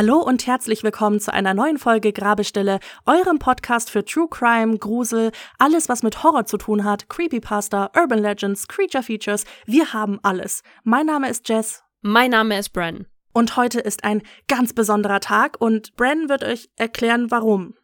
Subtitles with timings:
[0.00, 5.30] Hallo und herzlich willkommen zu einer neuen Folge Grabestille, eurem Podcast für True Crime, Grusel,
[5.58, 10.62] alles was mit Horror zu tun hat, Creepypasta, Urban Legends, Creature Features, wir haben alles.
[10.84, 11.84] Mein Name ist Jess.
[12.00, 13.08] Mein Name ist Bren.
[13.34, 17.74] Und heute ist ein ganz besonderer Tag und Bren wird euch erklären, warum.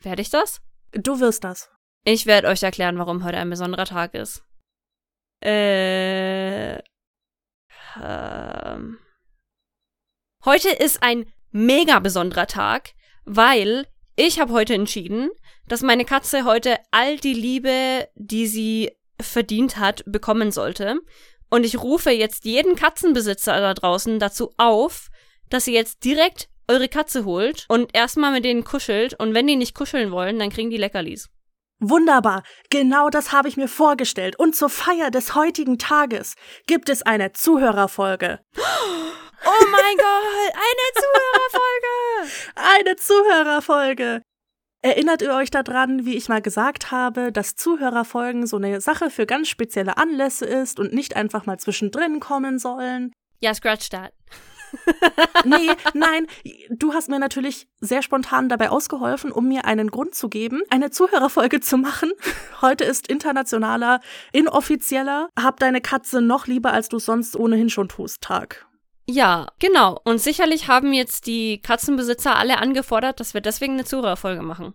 [0.00, 0.60] Werde ich das?
[0.90, 1.70] Du wirst das.
[2.04, 4.44] Ich werde euch erklären, warum heute ein besonderer Tag ist.
[5.40, 6.78] Äh.
[8.02, 8.98] Ähm.
[10.44, 12.92] Heute ist ein mega besonderer Tag,
[13.24, 13.86] weil
[14.16, 15.30] ich habe heute entschieden,
[15.66, 21.00] dass meine Katze heute all die Liebe, die sie verdient hat, bekommen sollte.
[21.48, 25.08] Und ich rufe jetzt jeden Katzenbesitzer da draußen dazu auf,
[25.48, 29.14] dass ihr jetzt direkt eure Katze holt und erstmal mit denen kuschelt.
[29.18, 31.28] Und wenn die nicht kuscheln wollen, dann kriegen die Leckerlis.
[31.80, 34.38] Wunderbar, genau das habe ich mir vorgestellt.
[34.38, 36.34] Und zur Feier des heutigen Tages
[36.66, 38.40] gibt es eine Zuhörerfolge.
[39.44, 42.32] Oh mein Gott, eine Zuhörerfolge!
[42.54, 44.22] eine Zuhörerfolge!
[44.82, 49.26] Erinnert ihr euch daran, wie ich mal gesagt habe, dass Zuhörerfolgen so eine Sache für
[49.26, 53.12] ganz spezielle Anlässe ist und nicht einfach mal zwischendrin kommen sollen?
[53.40, 54.12] Ja, scratch that.
[55.44, 56.26] nee, nein,
[56.70, 60.90] du hast mir natürlich sehr spontan dabei ausgeholfen, um mir einen Grund zu geben, eine
[60.90, 62.12] Zuhörerfolge zu machen.
[62.60, 64.00] Heute ist internationaler,
[64.32, 68.69] inoffizieller, hab deine Katze noch lieber, als du sonst ohnehin schon tust, Tag.
[69.12, 70.00] Ja, genau.
[70.04, 74.72] Und sicherlich haben jetzt die Katzenbesitzer alle angefordert, dass wir deswegen eine Zuhörerfolge machen.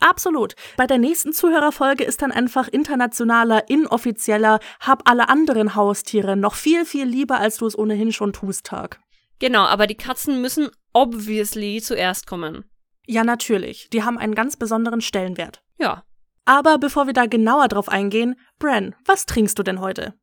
[0.00, 0.54] Absolut.
[0.78, 6.86] Bei der nächsten Zuhörerfolge ist dann einfach internationaler, inoffizieller, hab alle anderen Haustiere noch viel,
[6.86, 9.00] viel lieber, als du es ohnehin schon tust, Tag.
[9.38, 12.64] Genau, aber die Katzen müssen obviously zuerst kommen.
[13.06, 13.90] Ja, natürlich.
[13.90, 15.62] Die haben einen ganz besonderen Stellenwert.
[15.78, 16.04] Ja.
[16.46, 20.14] Aber bevor wir da genauer drauf eingehen, Bran, was trinkst du denn heute?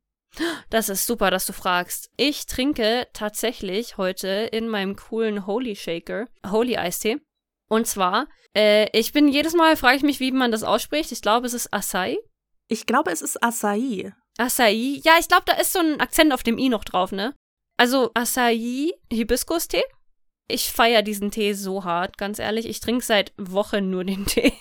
[0.70, 2.10] Das ist super, dass du fragst.
[2.16, 7.20] Ich trinke tatsächlich heute in meinem coolen Holy Shaker Holy Eistee.
[7.68, 11.12] Und zwar, äh, ich bin jedes Mal, frage ich mich, wie man das ausspricht.
[11.12, 12.18] Ich glaube, es ist Acai.
[12.68, 14.12] Ich glaube, es ist Acai.
[14.38, 15.00] Acai?
[15.04, 17.34] Ja, ich glaube, da ist so ein Akzent auf dem I noch drauf, ne?
[17.78, 19.84] Also Acai Hibiskus-Tee.
[20.48, 22.66] Ich feiere diesen Tee so hart, ganz ehrlich.
[22.66, 24.52] Ich trinke seit Wochen nur den Tee.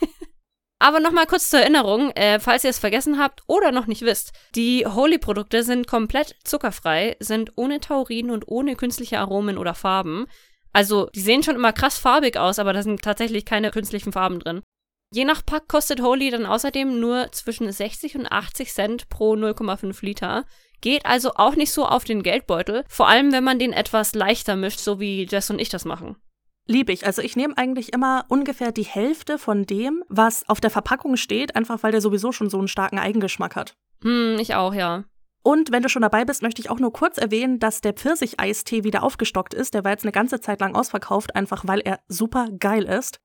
[0.81, 4.33] Aber nochmal kurz zur Erinnerung, äh, falls ihr es vergessen habt oder noch nicht wisst.
[4.55, 10.25] Die Holy-Produkte sind komplett zuckerfrei, sind ohne Taurin und ohne künstliche Aromen oder Farben.
[10.73, 14.39] Also, die sehen schon immer krass farbig aus, aber da sind tatsächlich keine künstlichen Farben
[14.39, 14.63] drin.
[15.13, 20.03] Je nach Pack kostet Holy dann außerdem nur zwischen 60 und 80 Cent pro 0,5
[20.03, 20.45] Liter.
[20.81, 24.55] Geht also auch nicht so auf den Geldbeutel, vor allem wenn man den etwas leichter
[24.55, 26.15] mischt, so wie Jess und ich das machen.
[26.67, 27.05] Liebe ich.
[27.05, 31.55] Also ich nehme eigentlich immer ungefähr die Hälfte von dem, was auf der Verpackung steht,
[31.55, 33.73] einfach weil der sowieso schon so einen starken Eigengeschmack hat.
[34.03, 35.03] Hm, ich auch, ja.
[35.43, 38.83] Und wenn du schon dabei bist, möchte ich auch nur kurz erwähnen, dass der Pfirsicheistee
[38.83, 39.73] wieder aufgestockt ist.
[39.73, 43.19] Der war jetzt eine ganze Zeit lang ausverkauft, einfach weil er super geil ist.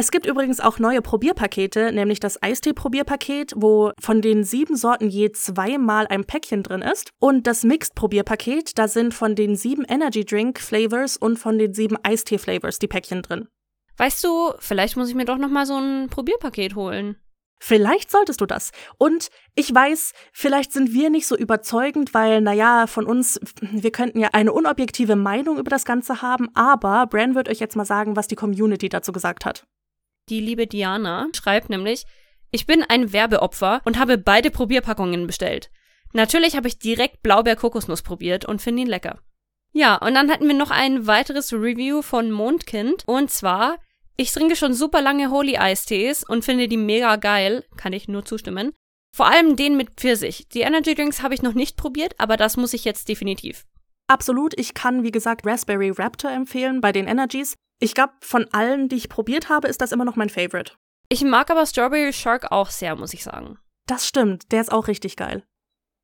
[0.00, 5.32] Es gibt übrigens auch neue Probierpakete, nämlich das Eistee-Probierpaket, wo von den sieben Sorten je
[5.32, 7.10] zweimal ein Päckchen drin ist.
[7.18, 11.96] Und das Mixed-Probierpaket, da sind von den sieben Energy Drink Flavors und von den sieben
[12.04, 13.48] Eistee Flavors die Päckchen drin.
[13.96, 17.16] Weißt du, vielleicht muss ich mir doch noch mal so ein Probierpaket holen.
[17.60, 18.70] Vielleicht solltest du das.
[18.98, 24.20] Und ich weiß, vielleicht sind wir nicht so überzeugend, weil, naja, von uns, wir könnten
[24.20, 28.14] ja eine unobjektive Meinung über das Ganze haben, aber Bran wird euch jetzt mal sagen,
[28.14, 29.66] was die Community dazu gesagt hat.
[30.28, 32.04] Die liebe Diana schreibt nämlich,
[32.50, 35.70] ich bin ein Werbeopfer und habe beide Probierpackungen bestellt.
[36.12, 39.18] Natürlich habe ich direkt Blaubeer-Kokosnuss probiert und finde ihn lecker.
[39.72, 43.76] Ja, und dann hatten wir noch ein weiteres Review von Mondkind und zwar,
[44.16, 48.24] ich trinke schon super lange Holy Eistees und finde die mega geil, kann ich nur
[48.24, 48.72] zustimmen.
[49.14, 50.48] Vor allem den mit Pfirsich.
[50.48, 53.64] Die Energy Drinks habe ich noch nicht probiert, aber das muss ich jetzt definitiv.
[54.08, 57.54] Absolut, ich kann wie gesagt Raspberry Raptor empfehlen bei den Energies.
[57.78, 60.72] Ich glaube, von allen, die ich probiert habe, ist das immer noch mein Favorite.
[61.10, 63.58] Ich mag aber Strawberry Shark auch sehr, muss ich sagen.
[63.86, 65.44] Das stimmt, der ist auch richtig geil.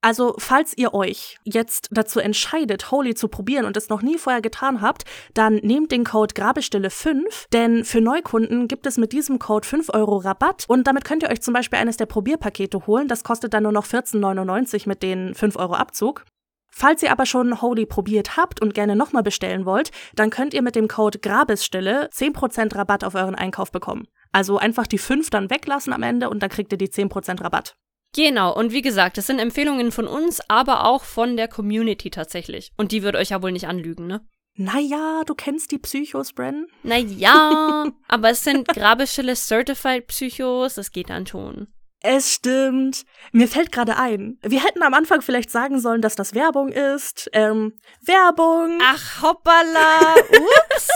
[0.05, 4.43] Also, falls ihr euch jetzt dazu entscheidet, Holy zu probieren und es noch nie vorher
[4.43, 9.67] getan habt, dann nehmt den Code Grabestille5, denn für Neukunden gibt es mit diesem Code
[9.67, 13.09] 5 Euro Rabatt und damit könnt ihr euch zum Beispiel eines der Probierpakete holen.
[13.09, 16.27] Das kostet dann nur noch 14,99 mit den 5 Euro Abzug.
[16.76, 20.62] Falls ihr aber schon Holy probiert habt und gerne nochmal bestellen wollt, dann könnt ihr
[20.62, 24.09] mit dem Code Grabesstille 10% Rabatt auf euren Einkauf bekommen.
[24.32, 27.76] Also einfach die 5 dann weglassen am Ende und dann kriegt ihr die 10% Rabatt.
[28.17, 32.73] Genau, und wie gesagt, das sind Empfehlungen von uns, aber auch von der Community tatsächlich.
[32.77, 34.27] Und die wird euch ja wohl nicht anlügen, ne?
[34.56, 36.67] Naja, du kennst die Psychos, Bren.
[36.82, 41.69] Naja, aber es sind Grabestille Certified Psychos, das geht dann schon.
[42.06, 43.06] Es stimmt.
[43.33, 44.39] Mir fällt gerade ein.
[44.43, 47.31] Wir hätten am Anfang vielleicht sagen sollen, dass das Werbung ist.
[47.33, 47.73] Ähm,
[48.03, 48.79] Werbung.
[48.83, 50.15] Ach, hoppala.
[50.19, 50.89] Ups.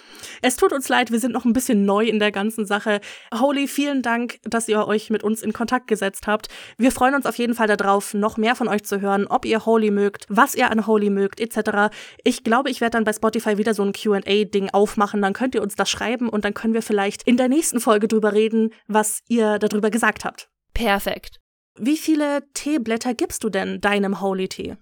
[0.42, 3.00] Es tut uns leid, wir sind noch ein bisschen neu in der ganzen Sache.
[3.34, 6.48] Holy, vielen Dank, dass ihr euch mit uns in Kontakt gesetzt habt.
[6.78, 9.66] Wir freuen uns auf jeden Fall darauf, noch mehr von euch zu hören, ob ihr
[9.66, 11.94] Holy mögt, was ihr an Holy mögt, etc.
[12.24, 15.22] Ich glaube, ich werde dann bei Spotify wieder so ein QA-Ding aufmachen.
[15.22, 18.08] Dann könnt ihr uns das schreiben und dann können wir vielleicht in der nächsten Folge
[18.08, 20.48] drüber reden, was ihr darüber gesagt habt.
[20.74, 21.40] Perfekt.
[21.78, 24.76] Wie viele Teeblätter gibst du denn deinem Holy Tee?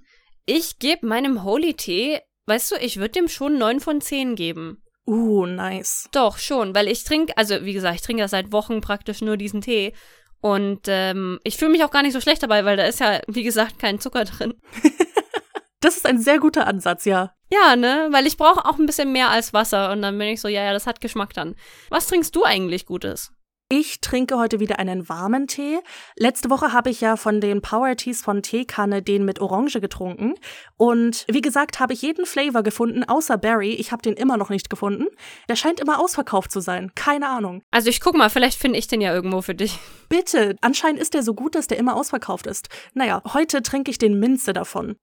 [0.47, 4.84] Ich gebe meinem Holy Tee, weißt du, ich würde dem schon 9 von 10 geben.
[5.07, 6.09] Uh, nice.
[6.13, 9.37] Doch, schon, weil ich trinke, also wie gesagt, ich trinke ja seit Wochen praktisch nur
[9.37, 9.93] diesen Tee.
[10.41, 13.21] Und ähm, ich fühle mich auch gar nicht so schlecht dabei, weil da ist ja,
[13.29, 14.55] wie gesagt, kein Zucker drin.
[15.81, 17.35] das ist ein sehr guter Ansatz, ja.
[17.51, 18.09] Ja, ne?
[18.11, 19.91] Weil ich brauche auch ein bisschen mehr als Wasser.
[19.93, 21.55] Und dann bin ich so, ja, ja, das hat Geschmack dann.
[21.89, 23.33] Was trinkst du eigentlich Gutes?
[23.71, 25.81] Ich trinke heute wieder einen warmen Tee.
[26.17, 30.35] Letzte Woche habe ich ja von den Power Teas von Teekanne den mit Orange getrunken.
[30.77, 33.73] Und wie gesagt, habe ich jeden Flavor gefunden, außer Berry.
[33.73, 35.07] Ich habe den immer noch nicht gefunden.
[35.49, 36.93] Der scheint immer ausverkauft zu sein.
[36.95, 37.63] Keine Ahnung.
[37.71, 39.79] Also ich guck mal, vielleicht finde ich den ja irgendwo für dich.
[40.09, 40.57] Bitte.
[40.61, 42.69] Anscheinend ist der so gut, dass der immer ausverkauft ist.
[42.93, 44.95] Naja, heute trinke ich den Minze davon.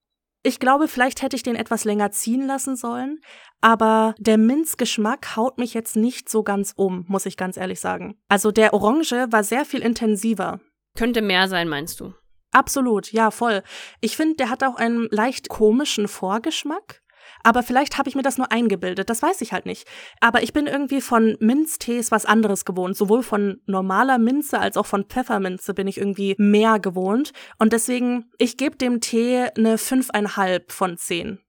[0.43, 3.19] Ich glaube, vielleicht hätte ich den etwas länger ziehen lassen sollen,
[3.61, 8.19] aber der Minzgeschmack haut mich jetzt nicht so ganz um, muss ich ganz ehrlich sagen.
[8.27, 10.59] Also der Orange war sehr viel intensiver.
[10.97, 12.13] Könnte mehr sein, meinst du?
[12.51, 13.61] Absolut, ja, voll.
[14.01, 17.01] Ich finde, der hat auch einen leicht komischen Vorgeschmack.
[17.43, 19.88] Aber vielleicht habe ich mir das nur eingebildet, das weiß ich halt nicht.
[20.19, 22.97] Aber ich bin irgendwie von Minztees was anderes gewohnt.
[22.97, 27.31] Sowohl von normaler Minze als auch von Pfefferminze bin ich irgendwie mehr gewohnt.
[27.57, 31.39] Und deswegen, ich gebe dem Tee eine fünfeinhalb von zehn.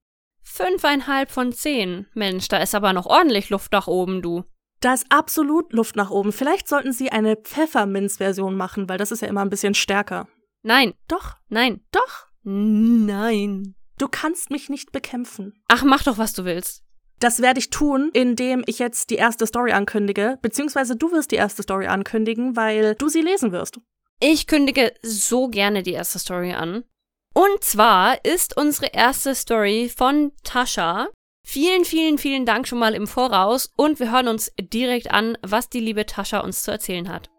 [0.41, 2.07] Fünfeinhalb von zehn.
[2.13, 4.43] Mensch, da ist aber noch ordentlich Luft nach oben, du.
[4.81, 6.33] Da ist absolut Luft nach oben.
[6.33, 10.27] Vielleicht sollten Sie eine Pfefferminz-Version machen, weil das ist ja immer ein bisschen stärker.
[10.61, 10.93] Nein.
[11.07, 11.35] Doch.
[11.47, 11.81] Nein.
[11.91, 12.27] Doch.
[12.43, 13.75] Nein.
[14.03, 15.53] Du kannst mich nicht bekämpfen.
[15.69, 16.83] Ach, mach doch, was du willst.
[17.21, 21.37] Das werde ich tun, indem ich jetzt die erste Story ankündige, beziehungsweise du wirst die
[21.37, 23.79] erste Story ankündigen, weil du sie lesen wirst.
[24.19, 26.83] Ich kündige so gerne die erste Story an.
[27.33, 31.07] Und zwar ist unsere erste Story von Tascha.
[31.47, 35.69] Vielen, vielen, vielen Dank schon mal im Voraus und wir hören uns direkt an, was
[35.69, 37.29] die liebe Tascha uns zu erzählen hat.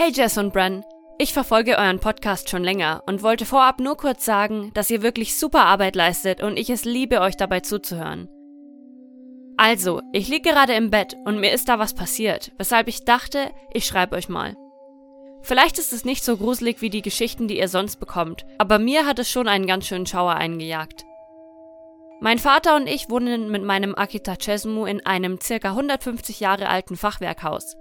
[0.00, 0.84] Hey Jess und Bren,
[1.18, 5.36] ich verfolge euren Podcast schon länger und wollte vorab nur kurz sagen, dass ihr wirklich
[5.36, 8.28] super Arbeit leistet und ich es liebe, euch dabei zuzuhören.
[9.56, 13.50] Also, ich liege gerade im Bett und mir ist da was passiert, weshalb ich dachte,
[13.72, 14.54] ich schreibe euch mal.
[15.42, 19.04] Vielleicht ist es nicht so gruselig wie die Geschichten, die ihr sonst bekommt, aber mir
[19.04, 21.06] hat es schon einen ganz schönen Schauer eingejagt.
[22.20, 26.96] Mein Vater und ich wohnen mit meinem Akita Chesmu in einem circa 150 Jahre alten
[26.96, 27.76] Fachwerkhaus.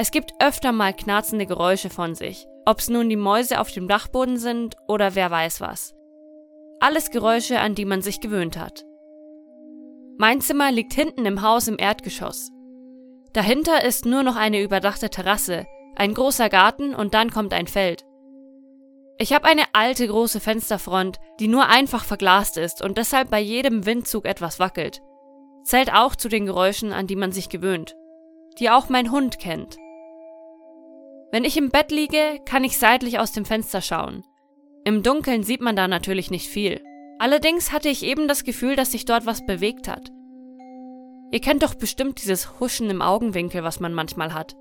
[0.00, 4.36] Es gibt öfter mal knarzende Geräusche von sich, ob's nun die Mäuse auf dem Dachboden
[4.36, 5.96] sind oder wer weiß was.
[6.78, 8.84] Alles Geräusche, an die man sich gewöhnt hat.
[10.16, 12.52] Mein Zimmer liegt hinten im Haus im Erdgeschoss.
[13.32, 18.04] Dahinter ist nur noch eine überdachte Terrasse, ein großer Garten und dann kommt ein Feld.
[19.18, 23.84] Ich habe eine alte große Fensterfront, die nur einfach verglast ist und deshalb bei jedem
[23.84, 25.00] Windzug etwas wackelt.
[25.64, 27.96] Zählt auch zu den Geräuschen, an die man sich gewöhnt,
[28.60, 29.76] die auch mein Hund kennt.
[31.30, 34.24] Wenn ich im Bett liege, kann ich seitlich aus dem Fenster schauen.
[34.84, 36.82] Im Dunkeln sieht man da natürlich nicht viel.
[37.18, 40.10] Allerdings hatte ich eben das Gefühl, dass sich dort was bewegt hat.
[41.30, 44.56] Ihr kennt doch bestimmt dieses Huschen im Augenwinkel, was man manchmal hat.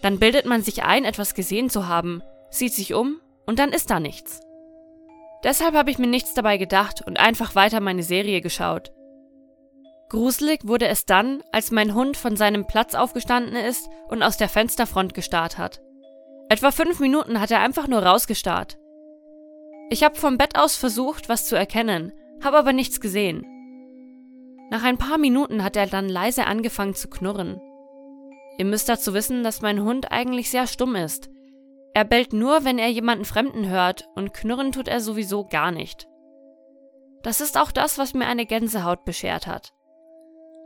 [0.00, 3.90] Dann bildet man sich ein, etwas gesehen zu haben, sieht sich um und dann ist
[3.90, 4.40] da nichts.
[5.42, 8.92] Deshalb habe ich mir nichts dabei gedacht und einfach weiter meine Serie geschaut.
[10.08, 14.48] Gruselig wurde es dann, als mein Hund von seinem Platz aufgestanden ist und aus der
[14.48, 15.80] Fensterfront gestarrt hat.
[16.48, 18.78] Etwa fünf Minuten hat er einfach nur rausgestarrt.
[19.90, 23.46] Ich habe vom Bett aus versucht, was zu erkennen, habe aber nichts gesehen.
[24.70, 27.60] Nach ein paar Minuten hat er dann leise angefangen zu knurren.
[28.58, 31.30] Ihr müsst dazu wissen, dass mein Hund eigentlich sehr stumm ist.
[31.92, 36.08] Er bellt nur, wenn er jemanden Fremden hört, und knurren tut er sowieso gar nicht.
[37.22, 39.72] Das ist auch das, was mir eine Gänsehaut beschert hat.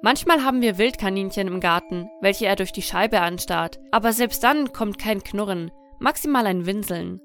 [0.01, 4.73] Manchmal haben wir Wildkaninchen im Garten, welche er durch die Scheibe anstarrt, aber selbst dann
[4.73, 7.21] kommt kein Knurren, maximal ein Winseln.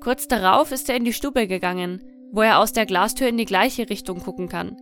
[0.00, 3.44] Kurz darauf ist er in die Stube gegangen, wo er aus der Glastür in die
[3.44, 4.76] gleiche Richtung gucken kann.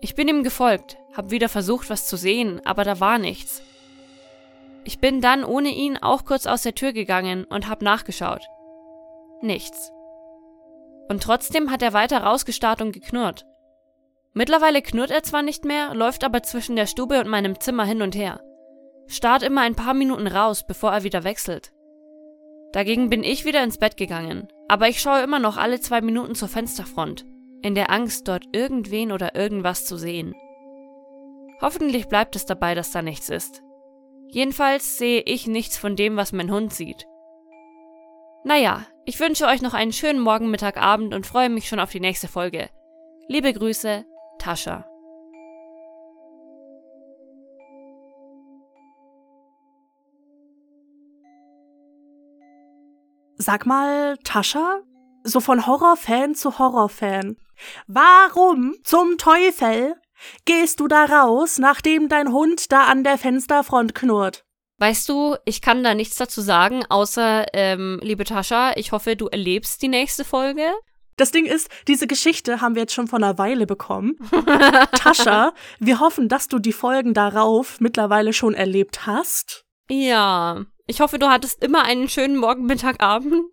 [0.00, 3.62] Ich bin ihm gefolgt, hab wieder versucht, was zu sehen, aber da war nichts.
[4.84, 8.46] Ich bin dann ohne ihn auch kurz aus der Tür gegangen und hab nachgeschaut.
[9.42, 9.92] Nichts.
[11.08, 13.47] Und trotzdem hat er weiter rausgestarrt und geknurrt.
[14.34, 18.02] Mittlerweile knurrt er zwar nicht mehr, läuft aber zwischen der Stube und meinem Zimmer hin
[18.02, 18.40] und her.
[19.06, 21.72] Starrt immer ein paar Minuten raus, bevor er wieder wechselt.
[22.72, 26.34] Dagegen bin ich wieder ins Bett gegangen, aber ich schaue immer noch alle zwei Minuten
[26.34, 27.24] zur Fensterfront,
[27.62, 30.34] in der Angst, dort irgendwen oder irgendwas zu sehen.
[31.60, 33.62] Hoffentlich bleibt es dabei, dass da nichts ist.
[34.28, 37.06] Jedenfalls sehe ich nichts von dem, was mein Hund sieht.
[38.44, 41.90] Naja, ich wünsche euch noch einen schönen Morgen, Mittag, Abend und freue mich schon auf
[41.90, 42.68] die nächste Folge.
[43.26, 44.04] Liebe Grüße,
[44.48, 44.86] Tascha.
[53.36, 54.80] Sag mal, Tascha?
[55.22, 57.36] So von Horrorfan zu Horrorfan.
[57.88, 59.96] Warum zum Teufel
[60.46, 64.46] gehst du da raus, nachdem dein Hund da an der Fensterfront knurrt?
[64.78, 69.26] Weißt du, ich kann da nichts dazu sagen, außer, ähm, liebe Tascha, ich hoffe, du
[69.26, 70.72] erlebst die nächste Folge.
[71.18, 74.16] Das Ding ist, diese Geschichte haben wir jetzt schon vor einer Weile bekommen.
[74.92, 79.64] Tascha, wir hoffen, dass du die Folgen darauf mittlerweile schon erlebt hast.
[79.90, 83.50] Ja, ich hoffe, du hattest immer einen schönen Morgen, Mittag, Abend.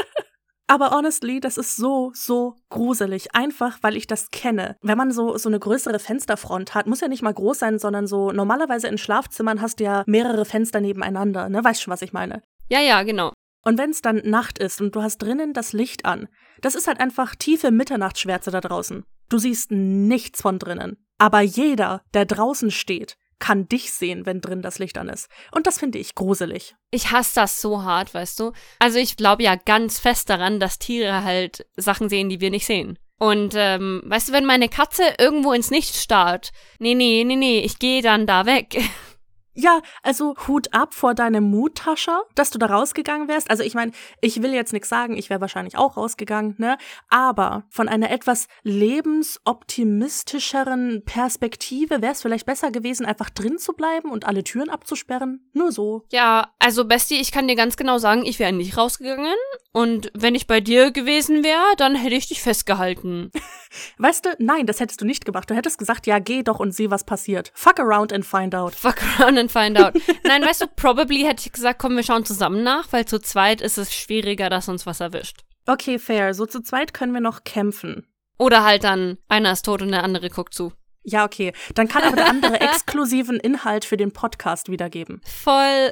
[0.68, 3.34] Aber honestly, das ist so, so gruselig.
[3.34, 4.76] Einfach, weil ich das kenne.
[4.80, 8.06] Wenn man so, so eine größere Fensterfront hat, muss ja nicht mal groß sein, sondern
[8.06, 11.62] so, normalerweise in Schlafzimmern hast du ja mehrere Fenster nebeneinander, ne?
[11.62, 12.42] Weißt schon, was ich meine?
[12.68, 13.32] Ja, ja, genau.
[13.66, 16.28] Und wenn es dann Nacht ist und du hast drinnen das Licht an,
[16.60, 19.04] das ist halt einfach tiefe Mitternachtsschwärze da draußen.
[19.28, 21.04] Du siehst nichts von drinnen.
[21.18, 25.28] Aber jeder, der draußen steht, kann dich sehen, wenn drin das Licht an ist.
[25.50, 26.76] Und das finde ich gruselig.
[26.92, 28.52] Ich hasse das so hart, weißt du?
[28.78, 32.66] Also ich glaube ja ganz fest daran, dass Tiere halt Sachen sehen, die wir nicht
[32.66, 33.00] sehen.
[33.18, 37.58] Und ähm, weißt du, wenn meine Katze irgendwo ins Nichts starrt, nee, nee, nee, nee,
[37.60, 38.78] ich gehe dann da weg.
[39.56, 43.48] Ja, also Hut ab vor deinem Mut, Tascha, dass du da rausgegangen wärst.
[43.50, 46.76] Also ich meine, ich will jetzt nichts sagen, ich wäre wahrscheinlich auch rausgegangen, ne?
[47.08, 54.10] Aber von einer etwas lebensoptimistischeren Perspektive wäre es vielleicht besser gewesen, einfach drin zu bleiben
[54.10, 55.48] und alle Türen abzusperren.
[55.54, 56.04] Nur so.
[56.12, 59.32] Ja, also Bestie, ich kann dir ganz genau sagen, ich wäre nicht rausgegangen.
[59.72, 63.30] Und wenn ich bei dir gewesen wäre, dann hätte ich dich festgehalten.
[63.98, 65.50] weißt du, nein, das hättest du nicht gemacht.
[65.50, 67.52] Du hättest gesagt, ja, geh doch und sieh, was passiert.
[67.54, 68.74] Fuck around and find out.
[68.74, 69.94] Fuck around and and find out.
[70.24, 73.60] Nein, weißt du, probably hätte ich gesagt, komm, wir schauen zusammen nach, weil zu zweit
[73.60, 75.40] ist es schwieriger, dass uns was erwischt.
[75.66, 76.34] Okay, fair.
[76.34, 78.06] So zu zweit können wir noch kämpfen.
[78.38, 80.72] Oder halt dann, einer ist tot und der andere guckt zu.
[81.02, 81.52] Ja, okay.
[81.74, 85.20] Dann kann aber der andere exklusiven Inhalt für den Podcast wiedergeben.
[85.24, 85.90] Voll.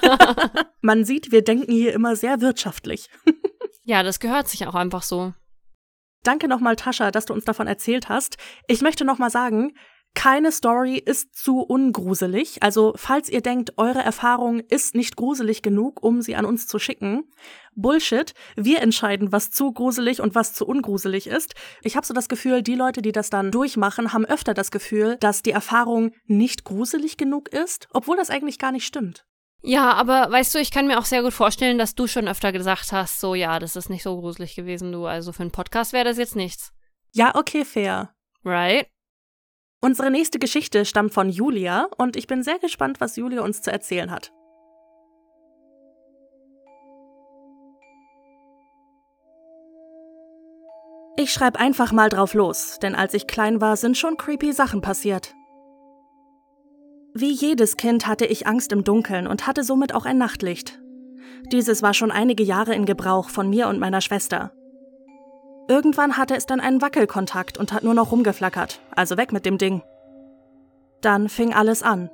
[0.80, 3.08] Man sieht, wir denken hier immer sehr wirtschaftlich.
[3.84, 5.34] ja, das gehört sich auch einfach so.
[6.22, 8.36] Danke nochmal, Tascha, dass du uns davon erzählt hast.
[8.68, 9.74] Ich möchte nochmal sagen,
[10.14, 12.62] keine Story ist zu ungruselig.
[12.62, 16.78] Also, falls ihr denkt, eure Erfahrung ist nicht gruselig genug, um sie an uns zu
[16.78, 17.24] schicken,
[17.76, 18.34] Bullshit.
[18.56, 21.54] Wir entscheiden, was zu gruselig und was zu ungruselig ist.
[21.82, 25.16] Ich habe so das Gefühl, die Leute, die das dann durchmachen, haben öfter das Gefühl,
[25.18, 29.26] dass die Erfahrung nicht gruselig genug ist, obwohl das eigentlich gar nicht stimmt.
[29.62, 32.52] Ja, aber weißt du, ich kann mir auch sehr gut vorstellen, dass du schon öfter
[32.52, 35.06] gesagt hast, so ja, das ist nicht so gruselig gewesen, du.
[35.06, 36.72] Also für einen Podcast wäre das jetzt nichts.
[37.12, 38.14] Ja, okay, fair.
[38.44, 38.88] Right?
[39.84, 43.70] Unsere nächste Geschichte stammt von Julia und ich bin sehr gespannt, was Julia uns zu
[43.70, 44.32] erzählen hat.
[51.18, 54.80] Ich schreibe einfach mal drauf los, denn als ich klein war, sind schon creepy Sachen
[54.80, 55.34] passiert.
[57.12, 60.80] Wie jedes Kind hatte ich Angst im Dunkeln und hatte somit auch ein Nachtlicht.
[61.52, 64.54] Dieses war schon einige Jahre in Gebrauch von mir und meiner Schwester.
[65.66, 69.58] Irgendwann hatte es dann einen Wackelkontakt und hat nur noch rumgeflackert, also weg mit dem
[69.58, 69.82] Ding.
[71.00, 72.10] Dann fing alles an.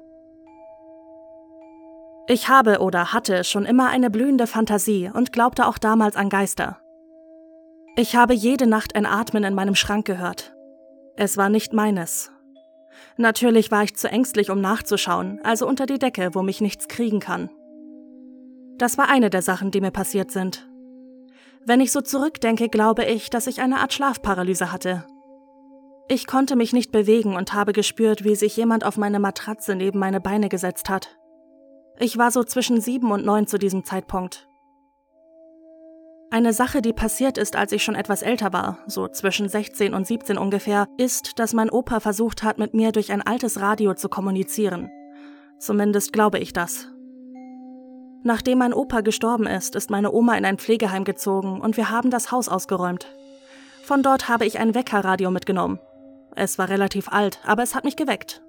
[2.29, 6.79] Ich habe oder hatte schon immer eine blühende Fantasie und glaubte auch damals an Geister.
[7.97, 10.55] Ich habe jede Nacht ein Atmen in meinem Schrank gehört.
[11.17, 12.31] Es war nicht meines.
[13.17, 17.19] Natürlich war ich zu ängstlich, um nachzuschauen, also unter die Decke, wo mich nichts kriegen
[17.19, 17.51] kann.
[18.79, 20.70] Das war eine der Sachen, die mir passiert sind.
[21.67, 25.05] Wenn ich so zurückdenke, glaube ich, dass ich eine Art Schlafparalyse hatte.
[26.09, 29.99] Ich konnte mich nicht bewegen und habe gespürt, wie sich jemand auf meine Matratze neben
[29.99, 31.17] meine Beine gesetzt hat.
[31.99, 34.49] Ich war so zwischen sieben und neun zu diesem Zeitpunkt.
[36.33, 40.07] Eine Sache, die passiert ist, als ich schon etwas älter war, so zwischen 16 und
[40.07, 44.09] 17 ungefähr, ist, dass mein Opa versucht hat, mit mir durch ein altes Radio zu
[44.09, 44.91] kommunizieren.
[45.59, 46.89] Zumindest glaube ich das.
[48.23, 52.11] Nachdem mein Opa gestorben ist, ist meine Oma in ein Pflegeheim gezogen und wir haben
[52.11, 53.07] das Haus ausgeräumt.
[53.83, 55.81] Von dort habe ich ein Weckerradio mitgenommen.
[56.37, 58.43] Es war relativ alt, aber es hat mich geweckt.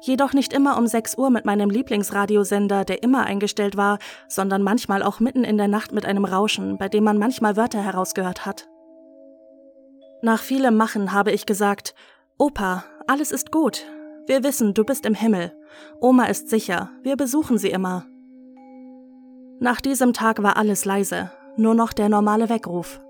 [0.00, 5.02] Jedoch nicht immer um 6 Uhr mit meinem Lieblingsradiosender, der immer eingestellt war, sondern manchmal
[5.02, 8.68] auch mitten in der Nacht mit einem Rauschen, bei dem man manchmal Wörter herausgehört hat.
[10.22, 11.94] Nach vielem Machen habe ich gesagt,
[12.38, 13.84] Opa, alles ist gut.
[14.26, 15.52] Wir wissen, du bist im Himmel.
[16.00, 18.06] Oma ist sicher, wir besuchen sie immer.
[19.60, 23.00] Nach diesem Tag war alles leise, nur noch der normale Weckruf.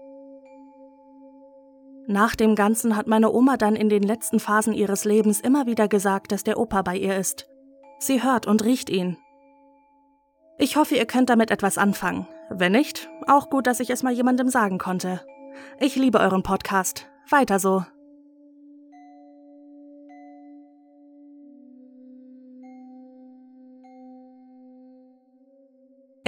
[2.07, 5.88] Nach dem Ganzen hat meine Oma dann in den letzten Phasen ihres Lebens immer wieder
[5.88, 7.47] gesagt, dass der Opa bei ihr ist.
[7.99, 9.19] Sie hört und riecht ihn.
[10.57, 12.26] Ich hoffe, ihr könnt damit etwas anfangen.
[12.49, 15.21] Wenn nicht, auch gut, dass ich es mal jemandem sagen konnte.
[15.78, 17.07] Ich liebe euren Podcast.
[17.28, 17.85] Weiter so.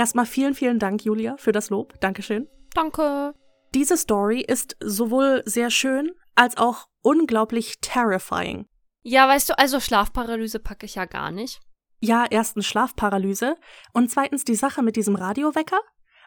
[0.01, 2.01] Erstmal vielen, vielen Dank, Julia, für das Lob.
[2.01, 2.49] Dankeschön.
[2.73, 3.35] Danke.
[3.75, 8.67] Diese Story ist sowohl sehr schön als auch unglaublich terrifying.
[9.03, 11.61] Ja, weißt du, also Schlafparalyse packe ich ja gar nicht.
[11.99, 13.57] Ja, erstens Schlafparalyse
[13.93, 15.81] und zweitens die Sache mit diesem Radiowecker.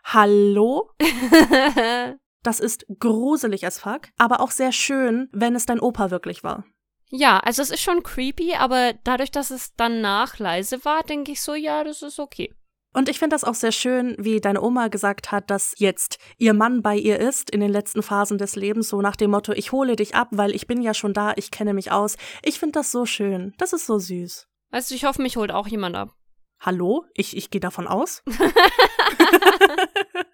[0.03, 0.92] Hallo?
[2.44, 6.63] das ist gruselig as fuck, aber auch sehr schön, wenn es dein Opa wirklich war.
[7.10, 11.42] ja, also es ist schon creepy, aber dadurch, dass es danach leise war, denke ich
[11.42, 12.53] so, ja, das ist okay.
[12.93, 16.53] Und ich finde das auch sehr schön, wie deine Oma gesagt hat, dass jetzt ihr
[16.53, 19.71] Mann bei ihr ist in den letzten Phasen des Lebens, so nach dem Motto, ich
[19.71, 22.17] hole dich ab, weil ich bin ja schon da, ich kenne mich aus.
[22.43, 23.53] Ich finde das so schön.
[23.57, 24.47] Das ist so süß.
[24.71, 26.15] Weißt du, ich hoffe, mich holt auch jemand ab.
[26.59, 27.05] Hallo?
[27.15, 28.23] Ich, ich gehe davon aus.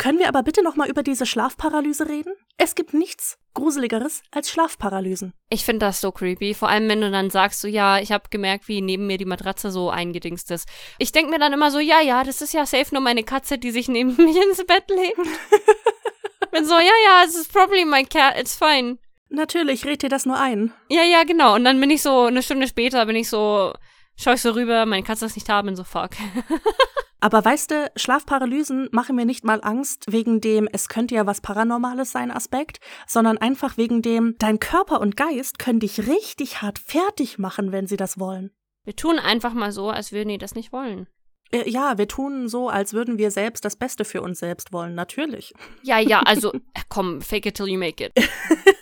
[0.00, 2.32] Können wir aber bitte nochmal über diese Schlafparalyse reden?
[2.56, 5.34] Es gibt nichts Gruseligeres als Schlafparalysen.
[5.50, 6.54] Ich finde das so creepy.
[6.54, 9.26] Vor allem, wenn du dann sagst, so, ja, ich habe gemerkt, wie neben mir die
[9.26, 10.66] Matratze so eingedingst ist.
[10.96, 13.58] Ich denke mir dann immer so, ja, ja, das ist ja safe nur meine Katze,
[13.58, 15.18] die sich neben mich ins Bett legt.
[16.50, 18.96] Bin so, ja, ja, es ist probably my cat, it's fine.
[19.28, 20.72] Natürlich, red dir das nur ein.
[20.88, 21.56] Ja, ja, genau.
[21.56, 23.74] Und dann bin ich so, eine Stunde später bin ich so,
[24.16, 26.10] schau ich so rüber, meine Katze ist nicht da, bin so, fuck.
[27.20, 31.42] Aber weißt du, Schlafparalysen machen mir nicht mal Angst wegen dem, es könnte ja was
[31.42, 36.78] Paranormales sein Aspekt, sondern einfach wegen dem, dein Körper und Geist können dich richtig hart
[36.78, 38.50] fertig machen, wenn sie das wollen.
[38.84, 41.06] Wir tun einfach mal so, als würden die das nicht wollen.
[41.52, 44.94] Äh, ja, wir tun so, als würden wir selbst das Beste für uns selbst wollen,
[44.94, 45.52] natürlich.
[45.82, 48.12] Ja, ja, also, äh, komm, fake it till you make it.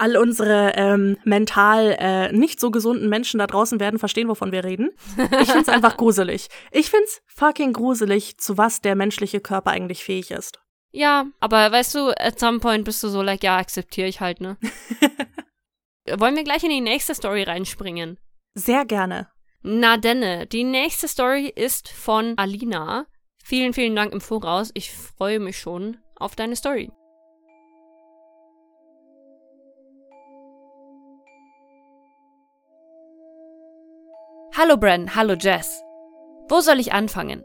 [0.00, 4.62] All unsere ähm, mental äh, nicht so gesunden Menschen da draußen werden verstehen, wovon wir
[4.62, 4.90] reden.
[5.40, 6.48] Ich find's einfach gruselig.
[6.70, 10.60] Ich find's fucking gruselig, zu was der menschliche Körper eigentlich fähig ist.
[10.92, 14.40] Ja, aber weißt du, at some point bist du so, like, ja, akzeptiere ich halt,
[14.40, 14.56] ne?
[16.16, 18.18] Wollen wir gleich in die nächste Story reinspringen?
[18.54, 19.28] Sehr gerne.
[19.62, 23.06] Na denne, die nächste Story ist von Alina.
[23.42, 24.70] Vielen, vielen Dank im Voraus.
[24.74, 26.90] Ich freue mich schon auf deine Story.
[34.60, 35.84] Hallo Bren, hallo Jess.
[36.48, 37.44] Wo soll ich anfangen?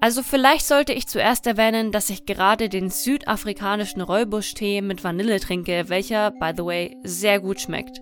[0.00, 5.84] Also vielleicht sollte ich zuerst erwähnen, dass ich gerade den südafrikanischen Räubusch-Tee mit Vanille trinke,
[5.90, 8.00] welcher, by the way, sehr gut schmeckt.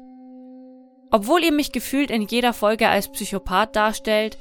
[1.10, 4.38] Obwohl ihr mich gefühlt in jeder Folge als Psychopath darstellt,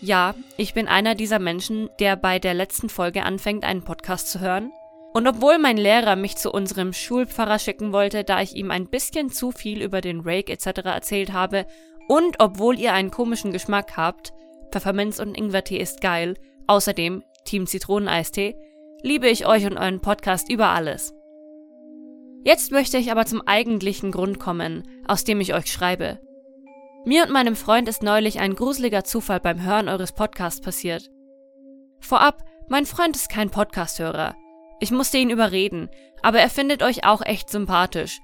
[0.00, 4.40] ja, ich bin einer dieser Menschen, der bei der letzten Folge anfängt, einen Podcast zu
[4.40, 4.72] hören.
[5.12, 9.28] Und obwohl mein Lehrer mich zu unserem Schulpfarrer schicken wollte, da ich ihm ein bisschen
[9.30, 10.86] zu viel über den Rake etc.
[10.86, 11.66] erzählt habe,
[12.08, 14.32] und obwohl ihr einen komischen Geschmack habt,
[14.70, 16.34] Pfefferminz und Ingwertee ist geil,
[16.66, 18.56] außerdem Team Zitroneneistee,
[19.02, 21.14] liebe ich euch und euren Podcast über alles.
[22.44, 26.18] Jetzt möchte ich aber zum eigentlichen Grund kommen, aus dem ich euch schreibe.
[27.04, 31.10] Mir und meinem Freund ist neulich ein gruseliger Zufall beim Hören eures Podcasts passiert.
[32.00, 34.36] Vorab, mein Freund ist kein Podcasthörer.
[34.80, 35.88] Ich musste ihn überreden,
[36.22, 38.20] aber er findet euch auch echt sympathisch.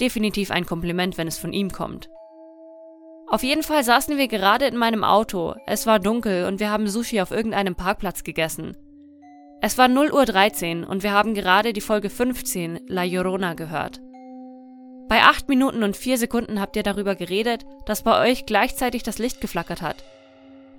[0.00, 2.10] Definitiv ein Kompliment, wenn es von ihm kommt.
[3.32, 5.54] Auf jeden Fall saßen wir gerade in meinem Auto.
[5.66, 8.76] Es war dunkel und wir haben Sushi auf irgendeinem Parkplatz gegessen.
[9.62, 14.02] Es war 0.13 Uhr und wir haben gerade die Folge 15, La Llorona, gehört.
[15.08, 19.16] Bei 8 Minuten und 4 Sekunden habt ihr darüber geredet, dass bei euch gleichzeitig das
[19.16, 20.04] Licht geflackert hat.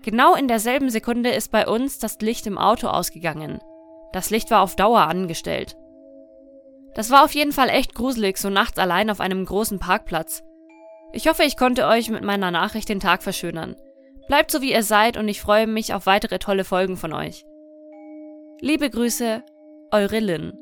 [0.04, 3.62] Genau in derselben Sekunde ist bei uns das Licht im Auto ausgegangen.
[4.12, 5.76] Das Licht war auf Dauer angestellt.
[6.94, 10.44] Das war auf jeden Fall echt gruselig, so nachts allein auf einem großen Parkplatz.
[11.16, 13.76] Ich hoffe, ich konnte euch mit meiner Nachricht den Tag verschönern.
[14.28, 17.46] Bleibt so wie ihr seid und ich freue mich auf weitere tolle Folgen von euch.
[18.62, 19.44] Liebe Grüße,
[19.92, 20.54] eure Lynn.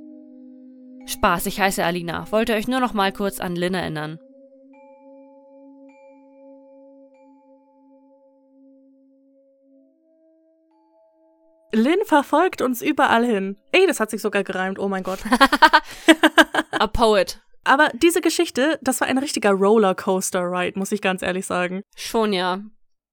[1.05, 4.19] Spaß, ich heiße Alina, wollte euch nur noch mal kurz an Lynn erinnern.
[11.73, 13.57] Lynn verfolgt uns überall hin.
[13.71, 15.19] Ey, das hat sich sogar gereimt, oh mein Gott.
[16.71, 17.39] A poet.
[17.63, 21.83] Aber diese Geschichte, das war ein richtiger Rollercoaster-Ride, muss ich ganz ehrlich sagen.
[21.95, 22.61] Schon ja.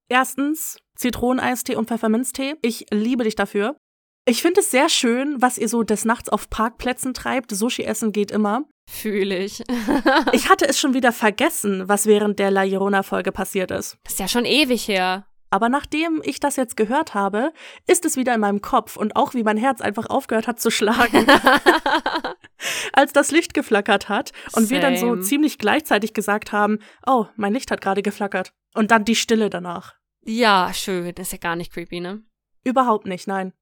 [0.09, 2.55] Erstens Zitroneneistee und Pfefferminztee.
[2.61, 3.77] Ich liebe dich dafür.
[4.25, 7.51] Ich finde es sehr schön, was ihr so des Nachts auf Parkplätzen treibt.
[7.51, 8.65] Sushi essen geht immer.
[8.89, 9.63] Fühle ich.
[10.33, 13.97] ich hatte es schon wieder vergessen, was während der La Llorona-Folge passiert ist.
[14.03, 15.25] Das ist ja schon ewig her.
[15.49, 17.51] Aber nachdem ich das jetzt gehört habe,
[17.87, 20.69] ist es wieder in meinem Kopf und auch wie mein Herz einfach aufgehört hat zu
[20.69, 21.25] schlagen,
[22.93, 24.69] als das Licht geflackert hat und Same.
[24.69, 28.53] wir dann so ziemlich gleichzeitig gesagt haben, oh, mein Licht hat gerade geflackert.
[28.75, 29.95] Und dann die Stille danach.
[30.23, 31.13] Ja, schön.
[31.15, 32.21] Das ist ja gar nicht creepy, ne?
[32.63, 33.53] Überhaupt nicht, nein.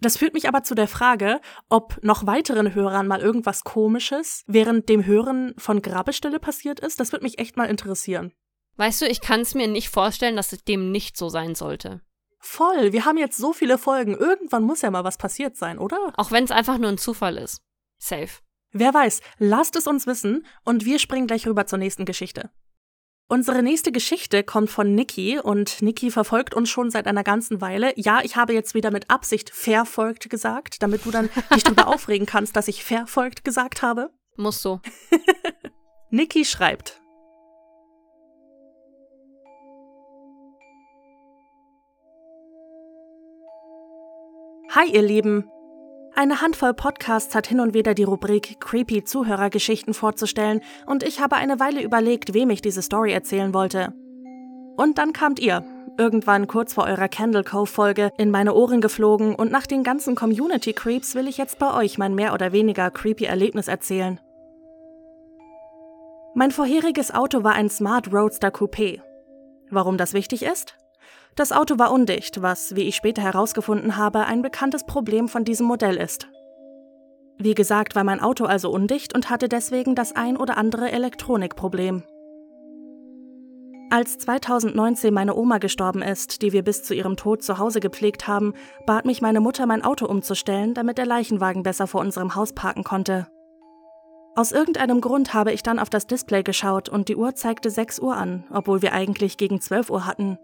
[0.00, 4.88] Das führt mich aber zu der Frage, ob noch weiteren Hörern mal irgendwas Komisches während
[4.88, 6.98] dem Hören von Grabestille passiert ist.
[7.00, 8.32] Das würde mich echt mal interessieren.
[8.76, 12.00] Weißt du, ich kann es mir nicht vorstellen, dass es dem nicht so sein sollte.
[12.40, 14.14] Voll, wir haben jetzt so viele Folgen.
[14.14, 16.12] Irgendwann muss ja mal was passiert sein, oder?
[16.16, 17.62] Auch wenn es einfach nur ein Zufall ist.
[17.98, 18.28] Safe.
[18.72, 22.50] Wer weiß, lasst es uns wissen und wir springen gleich rüber zur nächsten Geschichte.
[23.28, 27.92] Unsere nächste Geschichte kommt von Niki und Niki verfolgt uns schon seit einer ganzen Weile.
[27.96, 32.26] Ja, ich habe jetzt wieder mit Absicht verfolgt gesagt, damit du dann dich darüber aufregen
[32.26, 34.10] kannst, dass ich verfolgt gesagt habe.
[34.36, 34.80] Muss so.
[36.10, 37.00] Niki schreibt.
[44.76, 45.48] Hi ihr Lieben.
[46.16, 51.36] Eine Handvoll Podcasts hat hin und wieder die Rubrik Creepy Zuhörergeschichten vorzustellen und ich habe
[51.36, 53.92] eine Weile überlegt, wem ich diese Story erzählen wollte.
[54.76, 55.64] Und dann kamt ihr,
[55.96, 60.16] irgendwann kurz vor eurer Candle Cove Folge, in meine Ohren geflogen und nach den ganzen
[60.16, 64.18] Community Creeps will ich jetzt bei euch mein mehr oder weniger creepy Erlebnis erzählen.
[66.34, 69.00] Mein vorheriges Auto war ein Smart Roadster Coupé.
[69.70, 70.74] Warum das wichtig ist?
[71.36, 75.66] Das Auto war undicht, was, wie ich später herausgefunden habe, ein bekanntes Problem von diesem
[75.66, 76.28] Modell ist.
[77.38, 82.04] Wie gesagt, war mein Auto also undicht und hatte deswegen das ein oder andere Elektronikproblem.
[83.90, 88.26] Als 2019 meine Oma gestorben ist, die wir bis zu ihrem Tod zu Hause gepflegt
[88.26, 88.54] haben,
[88.86, 92.84] bat mich meine Mutter, mein Auto umzustellen, damit der Leichenwagen besser vor unserem Haus parken
[92.84, 93.26] konnte.
[94.36, 98.00] Aus irgendeinem Grund habe ich dann auf das Display geschaut und die Uhr zeigte 6
[98.00, 100.38] Uhr an, obwohl wir eigentlich gegen 12 Uhr hatten.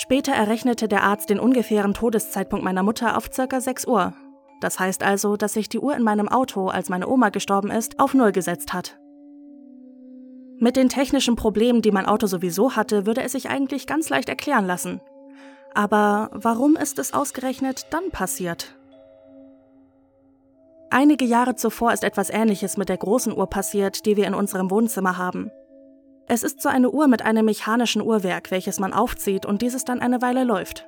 [0.00, 4.14] Später errechnete der Arzt den ungefähren Todeszeitpunkt meiner Mutter auf circa 6 Uhr.
[4.60, 7.98] Das heißt also, dass sich die Uhr in meinem Auto, als meine Oma gestorben ist,
[7.98, 8.96] auf Null gesetzt hat.
[10.60, 14.28] Mit den technischen Problemen, die mein Auto sowieso hatte, würde es sich eigentlich ganz leicht
[14.28, 15.00] erklären lassen.
[15.74, 18.76] Aber warum ist es ausgerechnet dann passiert?
[20.90, 24.70] Einige Jahre zuvor ist etwas Ähnliches mit der großen Uhr passiert, die wir in unserem
[24.70, 25.50] Wohnzimmer haben.
[26.30, 30.00] Es ist so eine Uhr mit einem mechanischen Uhrwerk, welches man aufzieht und dieses dann
[30.00, 30.86] eine Weile läuft.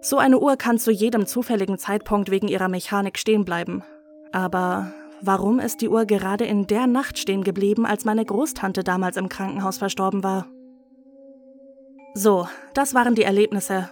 [0.00, 3.82] So eine Uhr kann zu jedem zufälligen Zeitpunkt wegen ihrer Mechanik stehen bleiben.
[4.30, 9.16] Aber warum ist die Uhr gerade in der Nacht stehen geblieben, als meine Großtante damals
[9.16, 10.46] im Krankenhaus verstorben war?
[12.14, 13.90] So, das waren die Erlebnisse.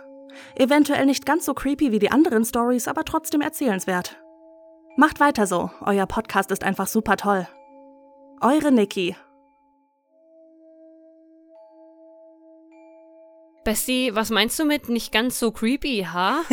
[0.54, 4.16] Eventuell nicht ganz so creepy wie die anderen Stories, aber trotzdem erzählenswert.
[4.96, 7.48] Macht weiter so, euer Podcast ist einfach super toll.
[8.40, 9.16] Eure Niki.
[13.66, 16.44] Bessie, was meinst du mit nicht ganz so creepy, ha?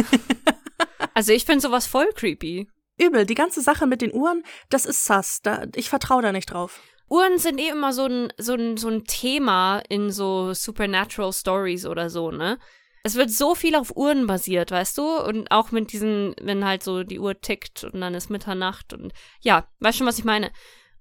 [1.13, 2.67] also ich finde sowas voll creepy.
[2.99, 5.39] Übel, die ganze Sache mit den Uhren, das ist sass.
[5.43, 6.81] Da, ich vertraue da nicht drauf.
[7.07, 11.85] Uhren sind eh immer so ein, so, ein, so ein Thema in so Supernatural Stories
[11.85, 12.57] oder so, ne?
[13.03, 15.19] Es wird so viel auf Uhren basiert, weißt du?
[15.23, 19.13] Und auch mit diesen, wenn halt so die Uhr tickt und dann ist Mitternacht und
[19.39, 20.51] ja, weißt schon, was ich meine?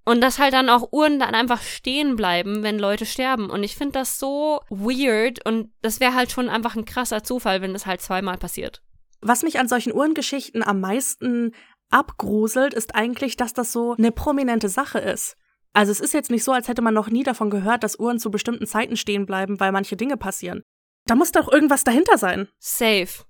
[0.04, 3.50] Und dass halt dann auch Uhren dann einfach stehen bleiben, wenn Leute sterben.
[3.50, 7.62] Und ich finde das so weird und das wäre halt schon einfach ein krasser Zufall,
[7.62, 8.82] wenn das halt zweimal passiert.
[9.20, 11.52] Was mich an solchen Uhrengeschichten am meisten
[11.90, 15.36] abgruselt, ist eigentlich, dass das so eine prominente Sache ist.
[15.72, 18.18] Also es ist jetzt nicht so, als hätte man noch nie davon gehört, dass Uhren
[18.18, 20.62] zu bestimmten Zeiten stehen bleiben, weil manche Dinge passieren.
[21.06, 22.48] Da muss doch irgendwas dahinter sein.
[22.58, 23.24] Safe.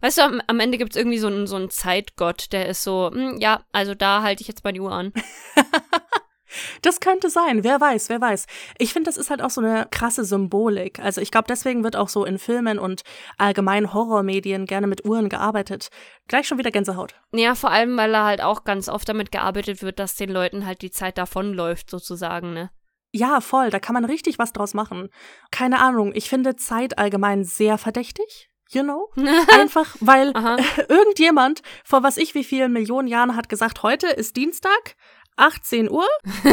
[0.00, 2.82] Weißt du, am, am Ende gibt es irgendwie so einen, so einen Zeitgott, der ist
[2.82, 5.12] so, hm, ja, also da halte ich jetzt mal die Uhr an.
[6.82, 8.46] das könnte sein, wer weiß, wer weiß.
[8.78, 10.98] Ich finde, das ist halt auch so eine krasse Symbolik.
[11.00, 13.02] Also ich glaube, deswegen wird auch so in Filmen und
[13.38, 15.88] allgemein Horrormedien gerne mit Uhren gearbeitet.
[16.28, 17.14] Gleich schon wieder Gänsehaut.
[17.32, 20.66] Ja, vor allem, weil da halt auch ganz oft damit gearbeitet wird, dass den Leuten
[20.66, 22.70] halt die Zeit davonläuft, sozusagen, ne?
[23.12, 25.08] Ja, voll, da kann man richtig was draus machen.
[25.50, 29.10] Keine Ahnung, ich finde Zeit allgemein sehr verdächtig you know?
[29.58, 30.32] Einfach, weil
[30.88, 34.96] irgendjemand vor was ich wie vielen Millionen Jahren hat gesagt, heute ist Dienstag,
[35.36, 36.06] 18 Uhr.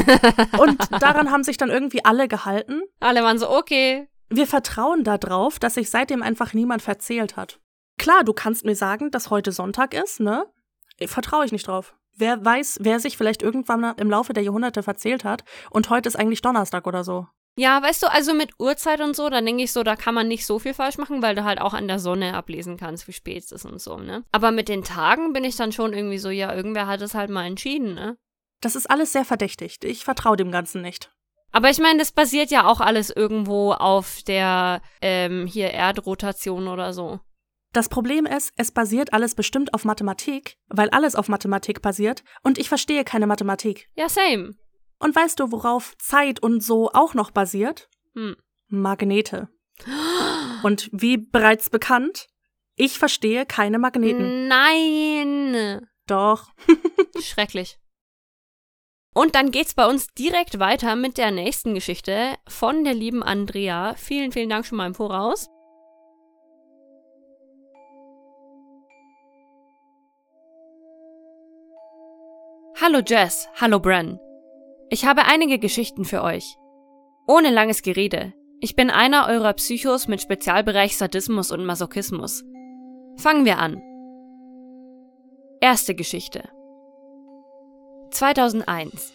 [0.60, 2.82] und daran haben sich dann irgendwie alle gehalten.
[3.00, 4.08] Alle waren so, okay.
[4.30, 7.60] Wir vertrauen darauf, dass sich seitdem einfach niemand verzählt hat.
[7.98, 10.46] Klar, du kannst mir sagen, dass heute Sonntag ist, ne?
[11.06, 11.96] Vertraue ich nicht drauf.
[12.16, 16.16] Wer weiß, wer sich vielleicht irgendwann im Laufe der Jahrhunderte verzählt hat und heute ist
[16.16, 17.28] eigentlich Donnerstag oder so.
[17.58, 20.28] Ja, weißt du, also mit Uhrzeit und so, dann denke ich so, da kann man
[20.28, 23.14] nicht so viel falsch machen, weil du halt auch an der Sonne ablesen kannst, wie
[23.14, 24.24] spät es ist und so, ne?
[24.32, 27.32] Aber mit den Tagen bin ich dann schon irgendwie so, ja, irgendwer hat es halt
[27.32, 28.16] mal entschieden, ne?
[28.62, 29.78] Das ist alles sehr verdächtig.
[29.82, 31.12] Ich vertraue dem Ganzen nicht.
[31.52, 36.94] Aber ich meine, das basiert ja auch alles irgendwo auf der ähm, hier Erdrotation oder
[36.94, 37.20] so.
[37.74, 42.60] Das Problem ist, es basiert alles bestimmt auf Mathematik, weil alles auf Mathematik basiert und
[42.60, 43.90] ich verstehe keine Mathematik.
[43.96, 44.56] Ja, same.
[45.00, 47.90] Und weißt du, worauf Zeit und so auch noch basiert?
[48.16, 48.36] Hm.
[48.68, 49.50] Magnete.
[50.64, 52.28] Und wie bereits bekannt,
[52.76, 54.48] ich verstehe keine Magneten.
[54.48, 55.88] Nein.
[56.08, 56.50] Doch.
[57.22, 57.78] Schrecklich.
[59.14, 63.96] Und dann geht's bei uns direkt weiter mit der nächsten Geschichte von der lieben Andrea.
[63.96, 65.48] Vielen, vielen Dank schon mal im Voraus.
[72.80, 74.20] Hallo Jess, hallo Bren.
[74.90, 76.58] Ich habe einige Geschichten für euch.
[77.28, 78.34] Ohne langes Gerede.
[78.62, 82.46] Ich bin einer eurer Psychos mit Spezialbereich Sadismus und Masochismus.
[83.18, 83.82] Fangen wir an.
[85.60, 86.48] Erste Geschichte.
[88.12, 89.14] 2001.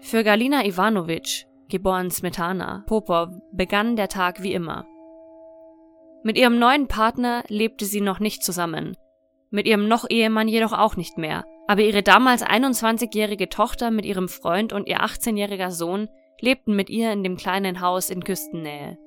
[0.00, 4.86] Für Galina Ivanovic, geboren Smetana, Popov, begann der Tag wie immer.
[6.22, 8.96] Mit ihrem neuen Partner lebte sie noch nicht zusammen,
[9.50, 14.28] mit ihrem noch Ehemann jedoch auch nicht mehr, aber ihre damals 21-jährige Tochter mit ihrem
[14.28, 16.08] Freund und ihr 18-jähriger Sohn
[16.40, 18.98] lebten mit ihr in dem kleinen Haus in Küstennähe.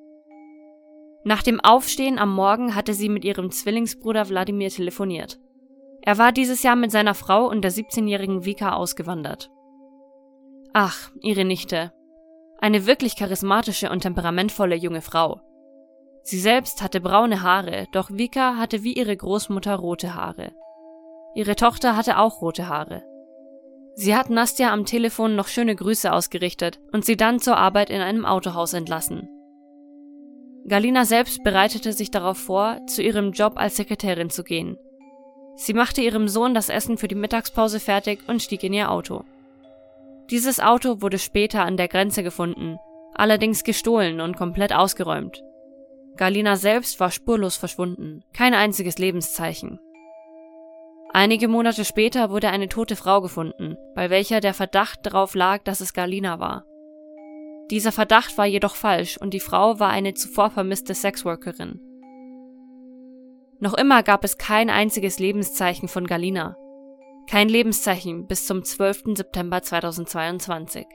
[1.24, 5.38] Nach dem Aufstehen am Morgen hatte sie mit ihrem Zwillingsbruder Wladimir telefoniert.
[6.02, 9.50] Er war dieses Jahr mit seiner Frau und der 17-jährigen Vika ausgewandert.
[10.74, 11.92] Ach, ihre Nichte.
[12.58, 15.40] Eine wirklich charismatische und temperamentvolle junge Frau.
[16.26, 20.52] Sie selbst hatte braune Haare, doch Vika hatte wie ihre Großmutter rote Haare.
[21.34, 23.02] Ihre Tochter hatte auch rote Haare.
[23.94, 28.00] Sie hat Nastja am Telefon noch schöne Grüße ausgerichtet und sie dann zur Arbeit in
[28.00, 29.28] einem Autohaus entlassen.
[30.66, 34.78] Galina selbst bereitete sich darauf vor, zu ihrem Job als Sekretärin zu gehen.
[35.56, 39.24] Sie machte ihrem Sohn das Essen für die Mittagspause fertig und stieg in ihr Auto.
[40.30, 42.78] Dieses Auto wurde später an der Grenze gefunden,
[43.14, 45.44] allerdings gestohlen und komplett ausgeräumt.
[46.16, 49.80] Galina selbst war spurlos verschwunden, kein einziges Lebenszeichen.
[51.12, 55.80] Einige Monate später wurde eine tote Frau gefunden, bei welcher der Verdacht darauf lag, dass
[55.80, 56.64] es Galina war.
[57.70, 61.80] Dieser Verdacht war jedoch falsch und die Frau war eine zuvor vermisste Sexworkerin.
[63.60, 66.56] Noch immer gab es kein einziges Lebenszeichen von Galina.
[67.28, 69.16] Kein Lebenszeichen bis zum 12.
[69.16, 70.86] September 2022.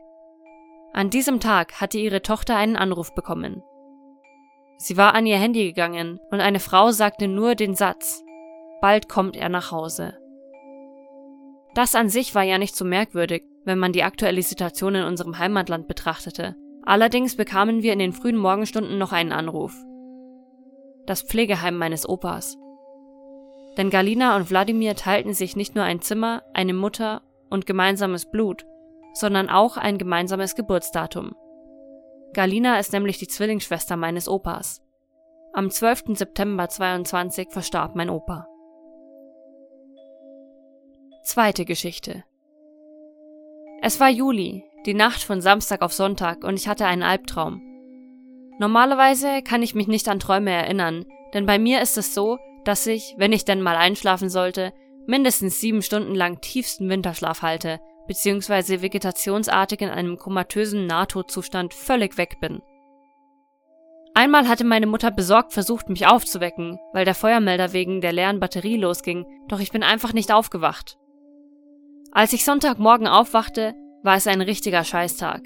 [0.93, 3.63] An diesem Tag hatte ihre Tochter einen Anruf bekommen.
[4.81, 8.23] Sie war an ihr Handy gegangen und eine Frau sagte nur den Satz,
[8.81, 10.17] Bald kommt er nach Hause.
[11.75, 15.37] Das an sich war ja nicht so merkwürdig, wenn man die aktuelle Situation in unserem
[15.37, 16.55] Heimatland betrachtete.
[16.83, 19.75] Allerdings bekamen wir in den frühen Morgenstunden noch einen Anruf.
[21.05, 22.57] Das Pflegeheim meines Opas.
[23.75, 28.65] Denn Galina und Wladimir teilten sich nicht nur ein Zimmer, eine Mutter und gemeinsames Blut,
[29.13, 31.35] sondern auch ein gemeinsames Geburtsdatum.
[32.33, 34.81] Galina ist nämlich die Zwillingsschwester meines Opas.
[35.53, 36.15] Am 12.
[36.17, 38.47] September 22 verstarb mein Opa.
[41.23, 42.23] Zweite Geschichte.
[43.81, 47.61] Es war Juli, die Nacht von Samstag auf Sonntag, und ich hatte einen Albtraum.
[48.59, 52.85] Normalerweise kann ich mich nicht an Träume erinnern, denn bei mir ist es so, dass
[52.85, 54.73] ich, wenn ich denn mal einschlafen sollte,
[55.07, 62.39] mindestens sieben Stunden lang tiefsten Winterschlaf halte, beziehungsweise vegetationsartig in einem komatösen Nahtodzustand völlig weg
[62.41, 62.59] bin.
[64.15, 68.77] Einmal hatte meine Mutter besorgt versucht, mich aufzuwecken, weil der Feuermelder wegen der leeren Batterie
[68.77, 70.97] losging, doch ich bin einfach nicht aufgewacht.
[72.11, 75.43] Als ich Sonntagmorgen aufwachte, war es ein richtiger Scheißtag.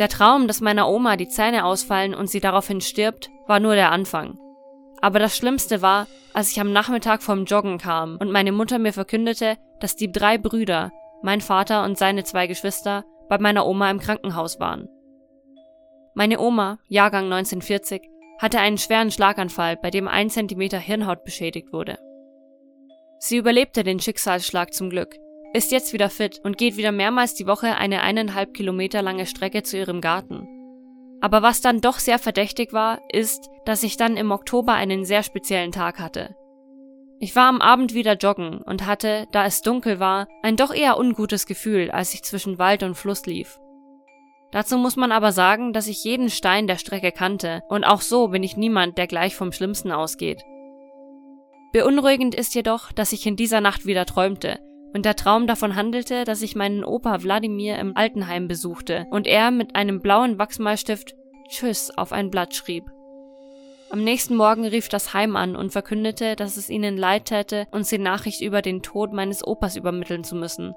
[0.00, 3.92] Der Traum, dass meiner Oma die Zähne ausfallen und sie daraufhin stirbt, war nur der
[3.92, 4.36] Anfang.
[5.00, 8.92] Aber das Schlimmste war, als ich am Nachmittag vom Joggen kam und meine Mutter mir
[8.92, 10.90] verkündete, dass die drei Brüder,
[11.26, 14.88] mein Vater und seine zwei Geschwister, bei meiner Oma im Krankenhaus waren.
[16.14, 18.00] Meine Oma, Jahrgang 1940,
[18.38, 21.98] hatte einen schweren Schlaganfall, bei dem ein Zentimeter Hirnhaut beschädigt wurde.
[23.18, 25.16] Sie überlebte den Schicksalsschlag zum Glück,
[25.52, 29.64] ist jetzt wieder fit und geht wieder mehrmals die Woche eine eineinhalb Kilometer lange Strecke
[29.64, 30.46] zu ihrem Garten.
[31.20, 35.24] Aber was dann doch sehr verdächtig war, ist, dass ich dann im Oktober einen sehr
[35.24, 36.36] speziellen Tag hatte.
[37.18, 40.98] Ich war am Abend wieder joggen und hatte, da es dunkel war, ein doch eher
[40.98, 43.58] ungutes Gefühl, als ich zwischen Wald und Fluss lief.
[44.52, 48.28] Dazu muss man aber sagen, dass ich jeden Stein der Strecke kannte, und auch so
[48.28, 50.42] bin ich niemand, der gleich vom Schlimmsten ausgeht.
[51.72, 54.58] Beunruhigend ist jedoch, dass ich in dieser Nacht wieder träumte,
[54.94, 59.50] und der Traum davon handelte, dass ich meinen Opa Wladimir im Altenheim besuchte und er
[59.50, 61.14] mit einem blauen Wachsmalstift
[61.48, 62.84] Tschüss auf ein Blatt schrieb.
[63.90, 67.88] Am nächsten Morgen rief das Heim an und verkündete, dass es ihnen leid täte, uns
[67.88, 70.74] die Nachricht über den Tod meines Opas übermitteln zu müssen.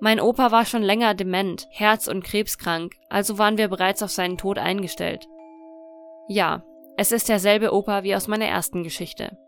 [0.00, 4.36] Mein Opa war schon länger dement, herz- und krebskrank, also waren wir bereits auf seinen
[4.36, 5.26] Tod eingestellt.
[6.28, 6.64] Ja,
[6.96, 9.38] es ist derselbe Opa wie aus meiner ersten Geschichte.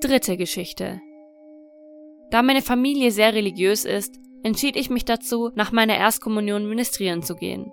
[0.00, 1.00] Dritte Geschichte.
[2.30, 7.34] Da meine Familie sehr religiös ist, entschied ich mich dazu, nach meiner Erstkommunion ministrieren zu
[7.34, 7.72] gehen.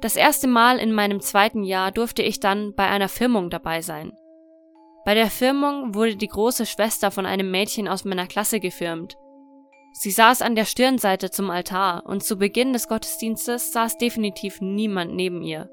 [0.00, 4.12] Das erste Mal in meinem zweiten Jahr durfte ich dann bei einer Firmung dabei sein.
[5.04, 9.16] Bei der Firmung wurde die große Schwester von einem Mädchen aus meiner Klasse gefirmt.
[9.92, 15.14] Sie saß an der Stirnseite zum Altar und zu Beginn des Gottesdienstes saß definitiv niemand
[15.14, 15.68] neben ihr.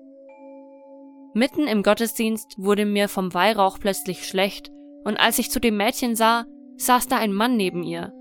[1.34, 4.72] Mitten im Gottesdienst wurde mir vom Weihrauch plötzlich schlecht
[5.04, 6.46] und als ich zu dem Mädchen sah,
[6.78, 8.12] saß da ein Mann neben ihr.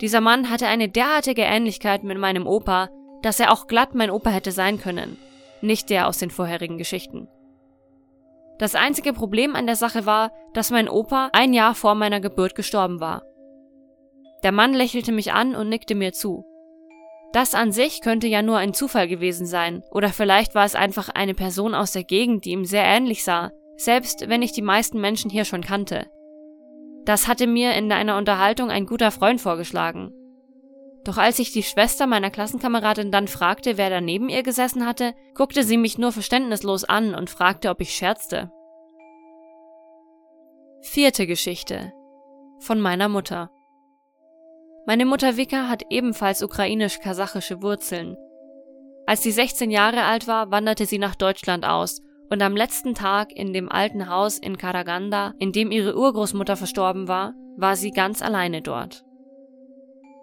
[0.00, 2.88] Dieser Mann hatte eine derartige Ähnlichkeit mit meinem Opa,
[3.22, 5.18] dass er auch glatt mein Opa hätte sein können,
[5.60, 7.28] nicht der aus den vorherigen Geschichten.
[8.58, 12.54] Das einzige Problem an der Sache war, dass mein Opa ein Jahr vor meiner Geburt
[12.54, 13.22] gestorben war.
[14.42, 16.44] Der Mann lächelte mich an und nickte mir zu.
[17.32, 21.08] Das an sich könnte ja nur ein Zufall gewesen sein, oder vielleicht war es einfach
[21.08, 25.00] eine Person aus der Gegend, die ihm sehr ähnlich sah, selbst wenn ich die meisten
[25.00, 26.06] Menschen hier schon kannte.
[27.04, 30.12] Das hatte mir in einer Unterhaltung ein guter Freund vorgeschlagen.
[31.08, 35.14] Doch als ich die Schwester meiner Klassenkameradin dann fragte, wer da neben ihr gesessen hatte,
[35.34, 38.52] guckte sie mich nur verständnislos an und fragte, ob ich scherzte.
[40.82, 41.94] Vierte Geschichte
[42.58, 43.50] von meiner Mutter.
[44.86, 48.18] Meine Mutter Vika hat ebenfalls ukrainisch-kasachische Wurzeln.
[49.06, 53.32] Als sie 16 Jahre alt war, wanderte sie nach Deutschland aus und am letzten Tag
[53.34, 58.20] in dem alten Haus in Karaganda, in dem ihre Urgroßmutter verstorben war, war sie ganz
[58.20, 59.07] alleine dort.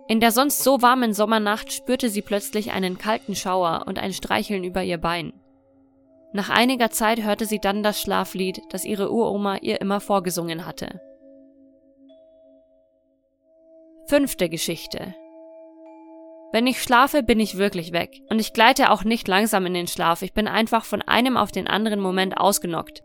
[0.08, 4.63] In der sonst so warmen Sommernacht spürte sie plötzlich einen kalten Schauer und ein Streicheln
[4.63, 5.34] über ihr Bein.
[6.32, 11.02] Nach einiger Zeit hörte sie dann das Schlaflied, das ihre Uroma ihr immer vorgesungen hatte.
[14.08, 15.15] Fünfte Geschichte.
[16.52, 18.22] Wenn ich schlafe, bin ich wirklich weg.
[18.30, 21.52] Und ich gleite auch nicht langsam in den Schlaf, ich bin einfach von einem auf
[21.52, 23.02] den anderen Moment ausgenockt.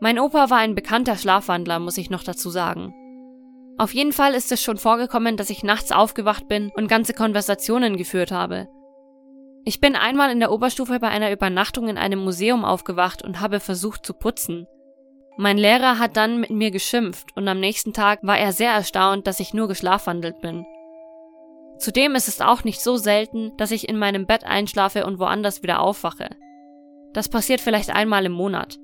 [0.00, 2.94] Mein Opa war ein bekannter Schlafwandler, muss ich noch dazu sagen.
[3.80, 7.96] Auf jeden Fall ist es schon vorgekommen, dass ich nachts aufgewacht bin und ganze Konversationen
[7.96, 8.68] geführt habe.
[9.64, 13.58] Ich bin einmal in der Oberstufe bei einer Übernachtung in einem Museum aufgewacht und habe
[13.58, 14.66] versucht zu putzen.
[15.38, 19.26] Mein Lehrer hat dann mit mir geschimpft und am nächsten Tag war er sehr erstaunt,
[19.26, 20.66] dass ich nur geschlafwandelt bin.
[21.78, 25.62] Zudem ist es auch nicht so selten, dass ich in meinem Bett einschlafe und woanders
[25.62, 26.28] wieder aufwache.
[27.14, 28.78] Das passiert vielleicht einmal im Monat.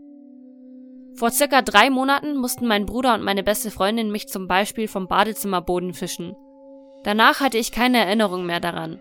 [1.16, 5.08] Vor circa drei Monaten mussten mein Bruder und meine beste Freundin mich zum Beispiel vom
[5.08, 6.36] Badezimmerboden fischen.
[7.04, 9.00] Danach hatte ich keine Erinnerung mehr daran.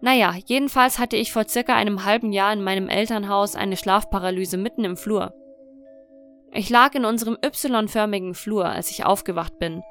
[0.00, 4.84] Naja, jedenfalls hatte ich vor circa einem halben Jahr in meinem Elternhaus eine Schlafparalyse mitten
[4.84, 5.34] im Flur.
[6.52, 9.82] Ich lag in unserem Y-förmigen Flur, als ich aufgewacht bin.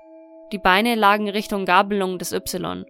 [0.52, 2.86] Die Beine lagen Richtung Gabelung des Y.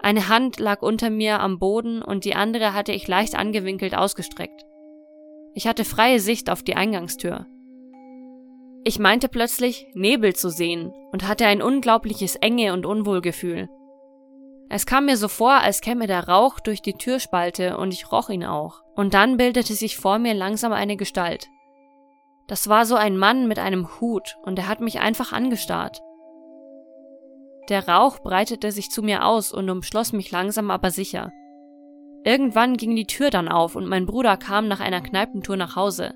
[0.00, 4.67] Eine Hand lag unter mir am Boden und die andere hatte ich leicht angewinkelt ausgestreckt.
[5.58, 7.44] Ich hatte freie Sicht auf die Eingangstür.
[8.84, 13.68] Ich meinte plötzlich, Nebel zu sehen und hatte ein unglaubliches Enge und Unwohlgefühl.
[14.68, 18.30] Es kam mir so vor, als käme der Rauch durch die Türspalte und ich roch
[18.30, 18.84] ihn auch.
[18.94, 21.48] Und dann bildete sich vor mir langsam eine Gestalt.
[22.46, 26.00] Das war so ein Mann mit einem Hut und er hat mich einfach angestarrt.
[27.68, 31.32] Der Rauch breitete sich zu mir aus und umschloss mich langsam aber sicher.
[32.24, 36.14] Irgendwann ging die Tür dann auf und mein Bruder kam nach einer Kneipentour nach Hause.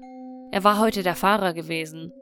[0.51, 2.13] Er war heute der Fahrer gewesen.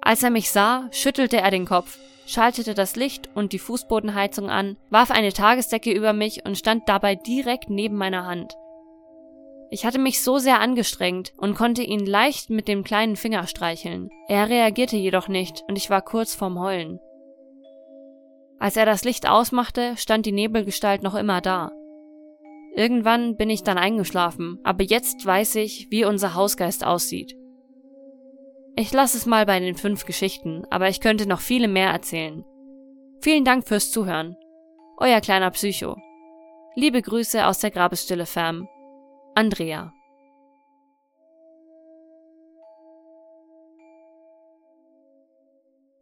[0.00, 4.76] Als er mich sah, schüttelte er den Kopf, schaltete das Licht und die Fußbodenheizung an,
[4.90, 8.54] warf eine Tagesdecke über mich und stand dabei direkt neben meiner Hand.
[9.70, 14.10] Ich hatte mich so sehr angestrengt und konnte ihn leicht mit dem kleinen Finger streicheln.
[14.28, 17.00] Er reagierte jedoch nicht und ich war kurz vorm Heulen.
[18.58, 21.72] Als er das Licht ausmachte, stand die Nebelgestalt noch immer da.
[22.76, 27.34] Irgendwann bin ich dann eingeschlafen, aber jetzt weiß ich, wie unser Hausgeist aussieht.
[28.76, 32.44] Ich lasse es mal bei den fünf Geschichten, aber ich könnte noch viele mehr erzählen.
[33.22, 34.36] Vielen Dank fürs Zuhören.
[34.98, 35.96] Euer kleiner Psycho.
[36.74, 38.68] Liebe Grüße aus der Grabesstille Fam.
[39.34, 39.94] Andrea.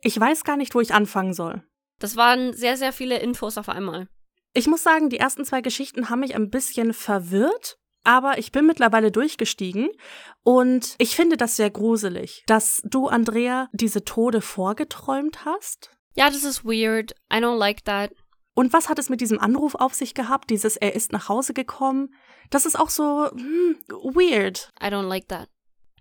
[0.02, 1.62] Ich weiß gar nicht, wo ich anfangen soll.
[2.00, 4.08] Das waren sehr, sehr viele Infos auf einmal.
[4.56, 8.66] Ich muss sagen, die ersten zwei Geschichten haben mich ein bisschen verwirrt, aber ich bin
[8.66, 9.88] mittlerweile durchgestiegen
[10.44, 15.90] und ich finde das sehr gruselig, dass du, Andrea, diese Tode vorgeträumt hast.
[16.14, 17.16] Ja, das ist weird.
[17.32, 18.12] I don't like that.
[18.54, 20.50] Und was hat es mit diesem Anruf auf sich gehabt?
[20.50, 22.14] Dieses Er ist nach Hause gekommen.
[22.50, 24.72] Das ist auch so hm, weird.
[24.80, 25.48] I don't like that.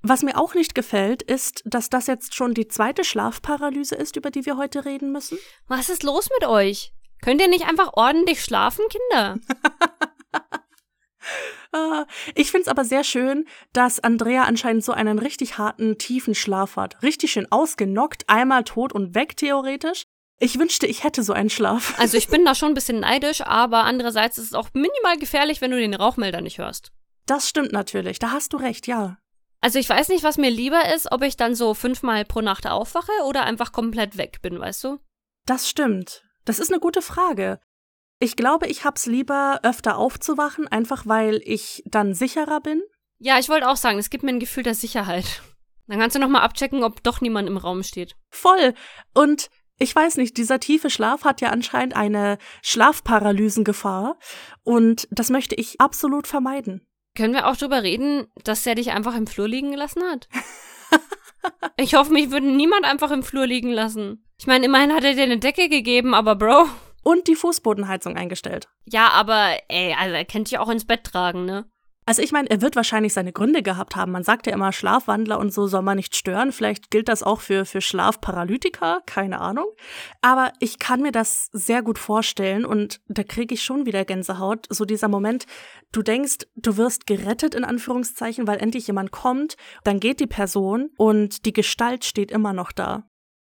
[0.03, 4.29] Was mir auch nicht gefällt, ist, dass das jetzt schon die zweite Schlafparalyse ist, über
[4.29, 5.39] die wir heute reden müssen.
[5.67, 6.93] Was ist los mit euch?
[7.23, 9.37] Könnt ihr nicht einfach ordentlich schlafen, Kinder?
[11.75, 12.05] Ah,
[12.35, 17.01] ich find's aber sehr schön, dass Andrea anscheinend so einen richtig harten, tiefen Schlaf hat.
[17.01, 20.03] Richtig schön ausgenockt, einmal tot und weg theoretisch.
[20.39, 21.95] Ich wünschte, ich hätte so einen Schlaf.
[21.97, 25.61] Also ich bin da schon ein bisschen neidisch, aber andererseits ist es auch minimal gefährlich,
[25.61, 26.91] wenn du den Rauchmelder nicht hörst.
[27.25, 29.17] Das stimmt natürlich, da hast du recht, ja.
[29.61, 32.67] Also ich weiß nicht, was mir lieber ist, ob ich dann so fünfmal pro Nacht
[32.67, 34.99] aufwache oder einfach komplett weg bin, weißt du?
[35.47, 36.23] Das stimmt.
[36.45, 37.59] Das ist eine gute Frage.
[38.19, 42.81] Ich glaube, ich hab's lieber, öfter aufzuwachen, einfach weil ich dann sicherer bin.
[43.19, 45.41] Ja, ich wollte auch sagen, es gibt mir ein Gefühl der Sicherheit.
[45.87, 48.15] Dann kannst du nochmal abchecken, ob doch niemand im Raum steht.
[48.29, 48.73] Voll.
[49.13, 54.17] Und ich weiß nicht, dieser tiefe Schlaf hat ja anscheinend eine Schlafparalysengefahr.
[54.63, 56.87] Und das möchte ich absolut vermeiden.
[57.15, 60.29] Können wir auch drüber reden, dass er dich einfach im Flur liegen gelassen hat?
[61.77, 64.25] ich hoffe, mich würde niemand einfach im Flur liegen lassen.
[64.43, 66.65] Ich meine, immerhin hat er dir eine Decke gegeben, aber Bro.
[67.01, 68.67] Und die Fußbodenheizung eingestellt.
[68.83, 71.63] Ja, aber ey, also er kennt dich auch ins Bett tragen, ne?
[72.05, 74.11] Also ich meine, er wird wahrscheinlich seine Gründe gehabt haben.
[74.11, 76.51] Man sagt ja immer, Schlafwandler und so soll man nicht stören.
[76.51, 79.67] Vielleicht gilt das auch für, für Schlafparalytiker, keine Ahnung.
[80.21, 84.65] Aber ich kann mir das sehr gut vorstellen und da kriege ich schon wieder Gänsehaut.
[84.69, 85.45] So dieser Moment,
[85.93, 90.89] du denkst, du wirst gerettet in Anführungszeichen, weil endlich jemand kommt, dann geht die Person
[90.97, 93.05] und die Gestalt steht immer noch da.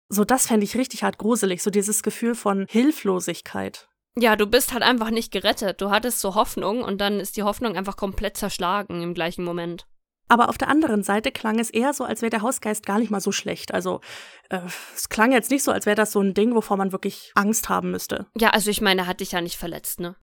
[0.10, 3.89] So das fände ich richtig hart gruselig, so dieses Gefühl von Hilflosigkeit.
[4.20, 5.80] Ja, du bist halt einfach nicht gerettet.
[5.80, 9.86] Du hattest so Hoffnung und dann ist die Hoffnung einfach komplett zerschlagen im gleichen Moment.
[10.30, 13.12] Aber auf der anderen Seite klang es eher so, als wäre der Hausgeist gar nicht
[13.12, 13.74] mal so schlecht.
[13.74, 14.01] Also
[14.49, 14.60] äh,
[14.95, 17.70] es klang jetzt nicht so, als wäre das so ein Ding, wovor man wirklich Angst
[17.70, 18.28] haben müsste.
[18.38, 20.16] Ja, also ich meine, er hat dich ja nicht verletzt, ne?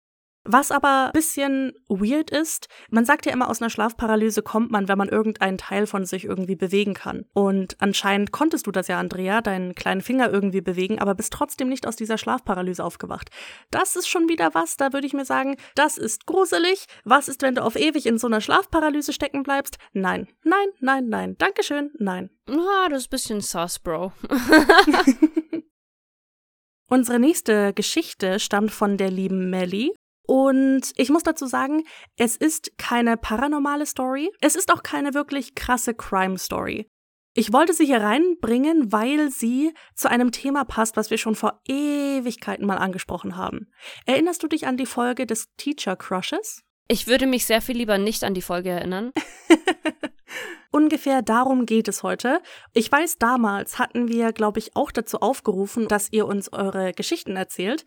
[0.46, 4.98] Was aber bisschen weird ist, man sagt ja immer, aus einer Schlafparalyse kommt man, wenn
[4.98, 7.26] man irgendeinen Teil von sich irgendwie bewegen kann.
[7.34, 11.70] Und anscheinend konntest du das ja, Andrea, deinen kleinen Finger irgendwie bewegen, aber bist trotzdem
[11.70, 13.30] nicht aus dieser Schlafparalyse aufgewacht.
[13.72, 16.88] Das ist schon wieder was, da würde ich mir sagen, das ist gruselig.
[17.06, 19.78] Was ist, wenn du auf ewig in so einer Schlafparalyse stecken bleibst?
[19.94, 21.38] Nein, nein, nein, nein.
[21.38, 22.30] Dankeschön, nein.
[22.50, 24.12] Ja, das ist ein bisschen sus, Bro.
[26.89, 29.94] Unsere nächste Geschichte stammt von der lieben Melly
[30.26, 31.84] und ich muss dazu sagen,
[32.18, 34.32] es ist keine paranormale Story.
[34.42, 36.88] Es ist auch keine wirklich krasse Crime Story.
[37.36, 41.62] Ich wollte sie hier reinbringen, weil sie zu einem Thema passt, was wir schon vor
[41.68, 43.72] Ewigkeiten mal angesprochen haben.
[44.06, 46.64] Erinnerst du dich an die Folge des Teacher Crushes?
[46.88, 49.14] Ich würde mich sehr viel lieber nicht an die Folge erinnern.
[50.72, 52.42] Ungefähr darum geht es heute.
[52.74, 57.36] Ich weiß, damals hatten wir, glaube ich, auch dazu aufgerufen, dass ihr uns eure Geschichten
[57.36, 57.86] erzählt.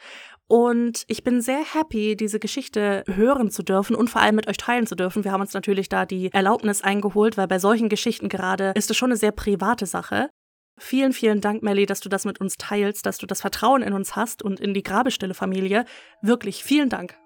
[0.49, 4.57] Und ich bin sehr happy, diese Geschichte hören zu dürfen und vor allem mit euch
[4.57, 5.24] teilen zu dürfen.
[5.24, 8.97] Wir haben uns natürlich da die Erlaubnis eingeholt, weil bei solchen Geschichten gerade ist es
[8.97, 10.30] schon eine sehr private Sache.
[10.78, 13.92] Vielen, vielen Dank, Melly, dass du das mit uns teilst, dass du das Vertrauen in
[13.92, 15.84] uns hast und in die Grabestelle-Familie.
[16.20, 17.16] Wirklich, vielen Dank.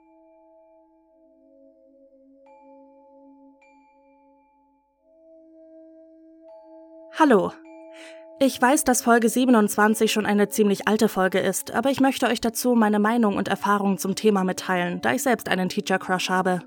[7.18, 7.52] Hallo,
[8.42, 12.40] ich weiß, dass Folge 27 schon eine ziemlich alte Folge ist, aber ich möchte euch
[12.40, 16.62] dazu meine Meinung und Erfahrung zum Thema mitteilen, da ich selbst einen Teacher Crush habe.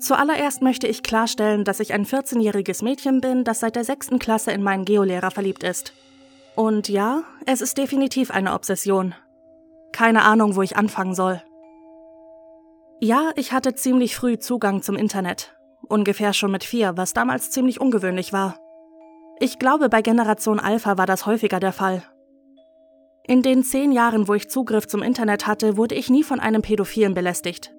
[0.00, 4.10] Zuallererst möchte ich klarstellen, dass ich ein 14-jähriges Mädchen bin, das seit der 6.
[4.18, 5.92] Klasse in meinen Geolehrer verliebt ist.
[6.56, 9.14] Und ja, es ist definitiv eine Obsession.
[9.92, 11.42] Keine Ahnung, wo ich anfangen soll.
[13.00, 15.56] Ja, ich hatte ziemlich früh Zugang zum Internet.
[15.88, 18.56] Ungefähr schon mit vier, was damals ziemlich ungewöhnlich war.
[19.40, 22.02] Ich glaube, bei Generation Alpha war das häufiger der Fall.
[23.24, 26.62] In den zehn Jahren, wo ich Zugriff zum Internet hatte, wurde ich nie von einem
[26.62, 27.72] Pädophilen belästigt.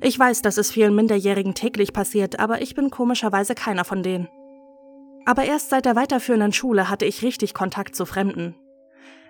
[0.00, 4.28] Ich weiß, dass es vielen Minderjährigen täglich passiert, aber ich bin komischerweise keiner von denen.
[5.26, 8.54] Aber erst seit der weiterführenden Schule hatte ich richtig Kontakt zu Fremden.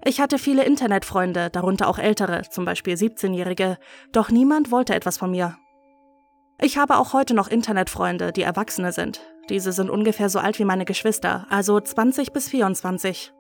[0.05, 3.79] Ich hatte viele Internetfreunde, darunter auch ältere, zum Beispiel 17-Jährige,
[4.13, 5.57] doch niemand wollte etwas von mir.
[6.61, 9.21] Ich habe auch heute noch Internetfreunde, die Erwachsene sind.
[9.49, 13.33] Diese sind ungefähr so alt wie meine Geschwister, also 20 bis 24.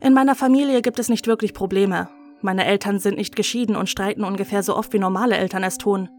[0.00, 2.10] In meiner Familie gibt es nicht wirklich Probleme.
[2.42, 6.10] Meine Eltern sind nicht geschieden und streiten ungefähr so oft wie normale Eltern es tun.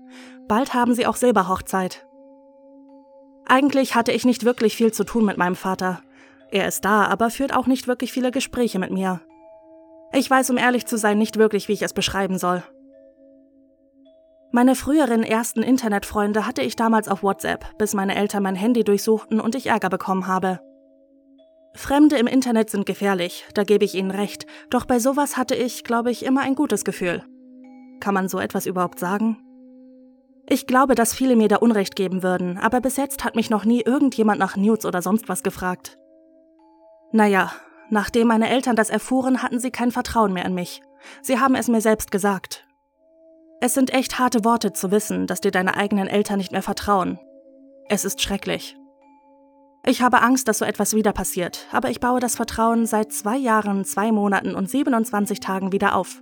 [0.48, 2.06] Bald haben sie auch Silberhochzeit.
[3.46, 6.02] Eigentlich hatte ich nicht wirklich viel zu tun mit meinem Vater.
[6.52, 9.22] Er ist da, aber führt auch nicht wirklich viele Gespräche mit mir.
[10.14, 12.64] Ich weiß, um ehrlich zu sein, nicht wirklich, wie ich es beschreiben soll.
[14.52, 19.40] Meine früheren ersten Internetfreunde hatte ich damals auf WhatsApp, bis meine Eltern mein Handy durchsuchten
[19.40, 20.60] und ich Ärger bekommen habe.
[21.76, 25.84] Fremde im Internet sind gefährlich, da gebe ich Ihnen recht, doch bei sowas hatte ich,
[25.84, 27.24] glaube ich, immer ein gutes Gefühl.
[28.00, 29.38] Kann man so etwas überhaupt sagen?
[30.48, 33.66] Ich glaube, dass viele mir da Unrecht geben würden, aber bis jetzt hat mich noch
[33.66, 36.00] nie irgendjemand nach Nudes oder sonst was gefragt.
[37.12, 37.52] Naja,
[37.92, 40.82] nachdem meine Eltern das erfuhren, hatten sie kein Vertrauen mehr in mich.
[41.22, 42.66] Sie haben es mir selbst gesagt.
[43.62, 47.20] Es sind echt harte Worte zu wissen, dass dir deine eigenen Eltern nicht mehr vertrauen.
[47.90, 48.78] Es ist schrecklich.
[49.86, 53.38] Ich habe Angst, dass so etwas wieder passiert, aber ich baue das Vertrauen seit zwei
[53.38, 56.22] Jahren, zwei Monaten und 27 Tagen wieder auf.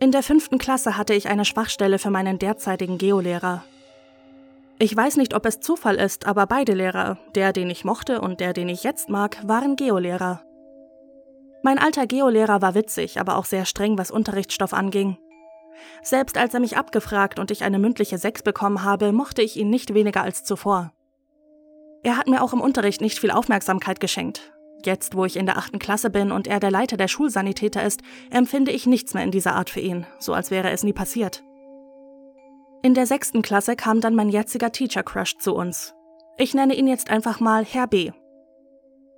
[0.00, 3.64] In der fünften Klasse hatte ich eine Schwachstelle für meinen derzeitigen Geolehrer.
[4.78, 8.40] Ich weiß nicht, ob es Zufall ist, aber beide Lehrer, der, den ich mochte und
[8.40, 10.42] der, den ich jetzt mag, waren Geolehrer.
[11.64, 15.16] Mein alter Geolehrer war witzig, aber auch sehr streng, was Unterrichtsstoff anging.
[16.02, 19.70] Selbst als er mich abgefragt und ich eine mündliche Sechs bekommen habe, mochte ich ihn
[19.70, 20.92] nicht weniger als zuvor.
[22.02, 24.52] Er hat mir auch im Unterricht nicht viel Aufmerksamkeit geschenkt.
[24.84, 28.02] Jetzt, wo ich in der achten Klasse bin und er der Leiter der Schulsanitäter ist,
[28.30, 31.42] empfinde ich nichts mehr in dieser Art für ihn, so als wäre es nie passiert.
[32.82, 35.94] In der sechsten Klasse kam dann mein jetziger Teacher Crush zu uns.
[36.36, 38.12] Ich nenne ihn jetzt einfach mal Herr B.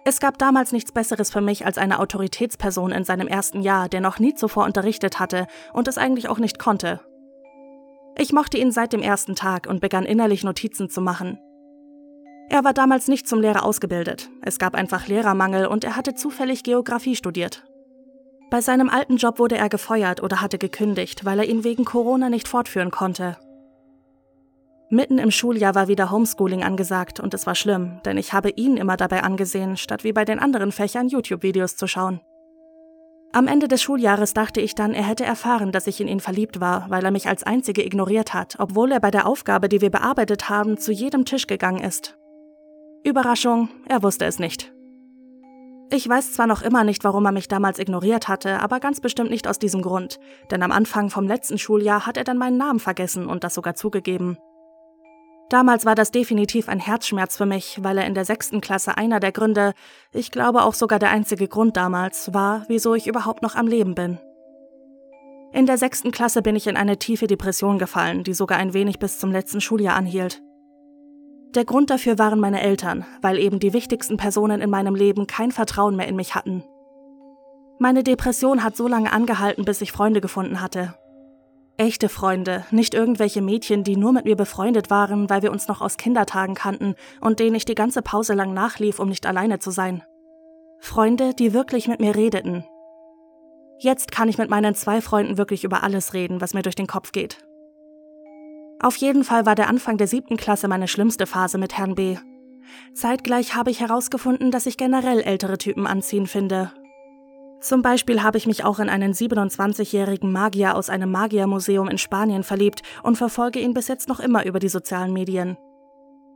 [0.08, 4.00] Es gab damals nichts Besseres für mich als eine Autoritätsperson in seinem ersten Jahr, der
[4.00, 7.00] noch nie zuvor unterrichtet hatte und es eigentlich auch nicht konnte.
[8.16, 11.40] Ich mochte ihn seit dem ersten Tag und begann innerlich Notizen zu machen.
[12.48, 14.30] Er war damals nicht zum Lehrer ausgebildet.
[14.42, 17.64] Es gab einfach Lehrermangel und er hatte zufällig Geografie studiert.
[18.48, 22.30] Bei seinem alten Job wurde er gefeuert oder hatte gekündigt, weil er ihn wegen Corona
[22.30, 23.38] nicht fortführen konnte.
[24.88, 28.76] Mitten im Schuljahr war wieder Homeschooling angesagt und es war schlimm, denn ich habe ihn
[28.76, 32.20] immer dabei angesehen, statt wie bei den anderen Fächern YouTube-Videos zu schauen.
[33.32, 36.60] Am Ende des Schuljahres dachte ich dann, er hätte erfahren, dass ich in ihn verliebt
[36.60, 39.90] war, weil er mich als Einzige ignoriert hat, obwohl er bei der Aufgabe, die wir
[39.90, 42.16] bearbeitet haben, zu jedem Tisch gegangen ist.
[43.02, 44.72] Überraschung, er wusste es nicht.
[45.90, 49.30] Ich weiß zwar noch immer nicht, warum er mich damals ignoriert hatte, aber ganz bestimmt
[49.30, 50.18] nicht aus diesem Grund,
[50.50, 53.74] denn am Anfang vom letzten Schuljahr hat er dann meinen Namen vergessen und das sogar
[53.74, 54.38] zugegeben.
[55.48, 59.20] Damals war das definitiv ein Herzschmerz für mich, weil er in der sechsten Klasse einer
[59.20, 59.74] der Gründe,
[60.12, 63.94] ich glaube auch sogar der einzige Grund damals, war, wieso ich überhaupt noch am Leben
[63.94, 64.18] bin.
[65.52, 68.98] In der sechsten Klasse bin ich in eine tiefe Depression gefallen, die sogar ein wenig
[68.98, 70.42] bis zum letzten Schuljahr anhielt.
[71.54, 75.52] Der Grund dafür waren meine Eltern, weil eben die wichtigsten Personen in meinem Leben kein
[75.52, 76.64] Vertrauen mehr in mich hatten.
[77.78, 80.94] Meine Depression hat so lange angehalten, bis ich Freunde gefunden hatte,
[81.78, 85.82] Echte Freunde, nicht irgendwelche Mädchen, die nur mit mir befreundet waren, weil wir uns noch
[85.82, 89.70] aus Kindertagen kannten und denen ich die ganze Pause lang nachlief, um nicht alleine zu
[89.70, 90.02] sein.
[90.80, 92.64] Freunde, die wirklich mit mir redeten.
[93.78, 96.86] Jetzt kann ich mit meinen zwei Freunden wirklich über alles reden, was mir durch den
[96.86, 97.46] Kopf geht.
[98.80, 102.16] Auf jeden Fall war der Anfang der siebten Klasse meine schlimmste Phase mit Herrn B.
[102.94, 106.72] Zeitgleich habe ich herausgefunden, dass ich generell ältere Typen anziehen finde
[107.60, 112.42] zum Beispiel habe ich mich auch in einen 27-jährigen Magier aus einem Magiermuseum in Spanien
[112.42, 115.56] verliebt und verfolge ihn bis jetzt noch immer über die sozialen Medien.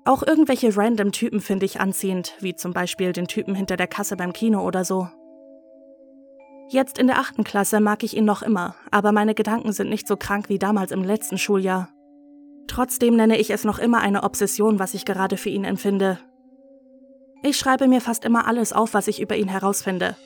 [0.04, 4.16] Auch irgendwelche random Typen finde ich anziehend, wie zum Beispiel den Typen hinter der Kasse
[4.16, 5.08] beim Kino oder so.
[6.70, 10.06] Jetzt in der achten Klasse mag ich ihn noch immer, aber meine Gedanken sind nicht
[10.06, 11.88] so krank wie damals im letzten Schuljahr.
[12.66, 16.18] Trotzdem nenne ich es noch immer eine Obsession, was ich gerade für ihn empfinde.
[17.42, 20.16] Ich schreibe mir fast immer alles auf, was ich über ihn herausfinde,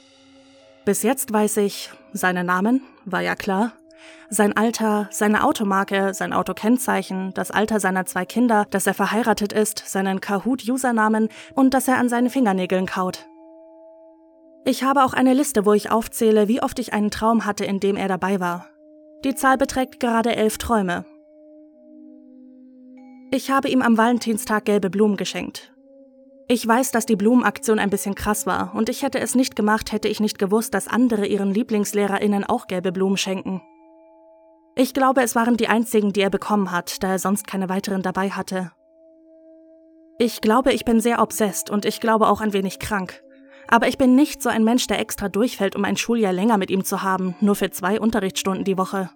[0.84, 3.72] bis jetzt weiß ich seinen Namen, war ja klar,
[4.30, 9.82] sein Alter, seine Automarke, sein Autokennzeichen, das Alter seiner zwei Kinder, dass er verheiratet ist,
[9.86, 13.26] seinen Kahoot-Usernamen und dass er an seinen Fingernägeln kaut.
[14.64, 17.80] Ich habe auch eine Liste, wo ich aufzähle, wie oft ich einen Traum hatte, in
[17.80, 18.66] dem er dabei war.
[19.24, 21.04] Die Zahl beträgt gerade elf Träume.
[23.30, 25.73] Ich habe ihm am Valentinstag gelbe Blumen geschenkt.
[26.46, 29.92] Ich weiß, dass die Blumenaktion ein bisschen krass war und ich hätte es nicht gemacht,
[29.92, 33.62] hätte ich nicht gewusst, dass andere ihren Lieblingslehrerinnen auch gelbe Blumen schenken.
[34.76, 38.02] Ich glaube, es waren die einzigen, die er bekommen hat, da er sonst keine weiteren
[38.02, 38.72] dabei hatte.
[40.18, 43.22] Ich glaube, ich bin sehr obsessed und ich glaube auch ein wenig krank.
[43.68, 46.70] Aber ich bin nicht so ein Mensch, der extra durchfällt, um ein Schuljahr länger mit
[46.70, 49.10] ihm zu haben, nur für zwei Unterrichtsstunden die Woche.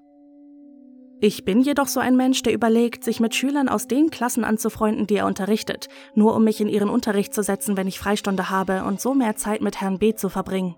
[1.21, 5.09] Ich bin jedoch so ein Mensch, der überlegt, sich mit Schülern aus den Klassen anzufreunden,
[5.09, 8.85] die er unterrichtet, nur um mich in ihren Unterricht zu setzen, wenn ich Freistunde habe
[8.85, 10.77] und so mehr Zeit mit Herrn B zu verbringen.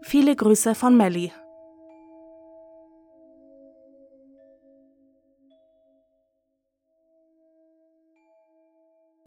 [0.00, 1.30] Viele Grüße von Melly.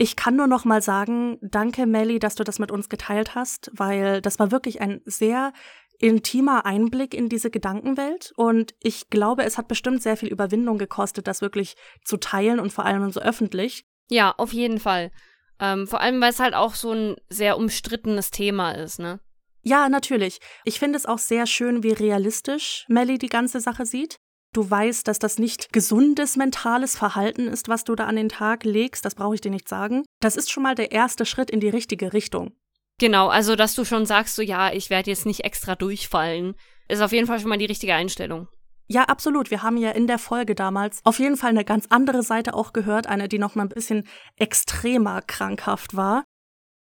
[0.02, 3.70] Ich kann nur noch mal sagen, danke Melly, dass du das mit uns geteilt hast,
[3.74, 5.52] weil das war wirklich ein sehr
[6.00, 11.28] intimer Einblick in diese Gedankenwelt und ich glaube, es hat bestimmt sehr viel Überwindung gekostet,
[11.28, 13.84] das wirklich zu teilen und vor allem so öffentlich.
[14.10, 15.12] Ja, auf jeden Fall.
[15.60, 19.20] Ähm, vor allem, weil es halt auch so ein sehr umstrittenes Thema ist, ne?
[19.62, 20.40] Ja, natürlich.
[20.64, 24.16] Ich finde es auch sehr schön, wie realistisch Melly die ganze Sache sieht.
[24.54, 28.64] Du weißt, dass das nicht gesundes mentales Verhalten ist, was du da an den Tag
[28.64, 29.06] legst.
[29.06, 30.06] Das brauche ich dir nicht sagen.
[30.22, 32.54] Das ist schon mal der erste Schritt in die richtige Richtung.
[33.00, 36.56] Genau, also dass du schon sagst, so ja, ich werde jetzt nicht extra durchfallen,
[36.90, 38.48] ist auf jeden Fall schon mal die richtige Einstellung.
[38.88, 39.52] Ja, absolut.
[39.52, 42.74] Wir haben ja in der Folge damals auf jeden Fall eine ganz andere Seite auch
[42.74, 46.24] gehört, eine, die noch mal ein bisschen extremer krankhaft war.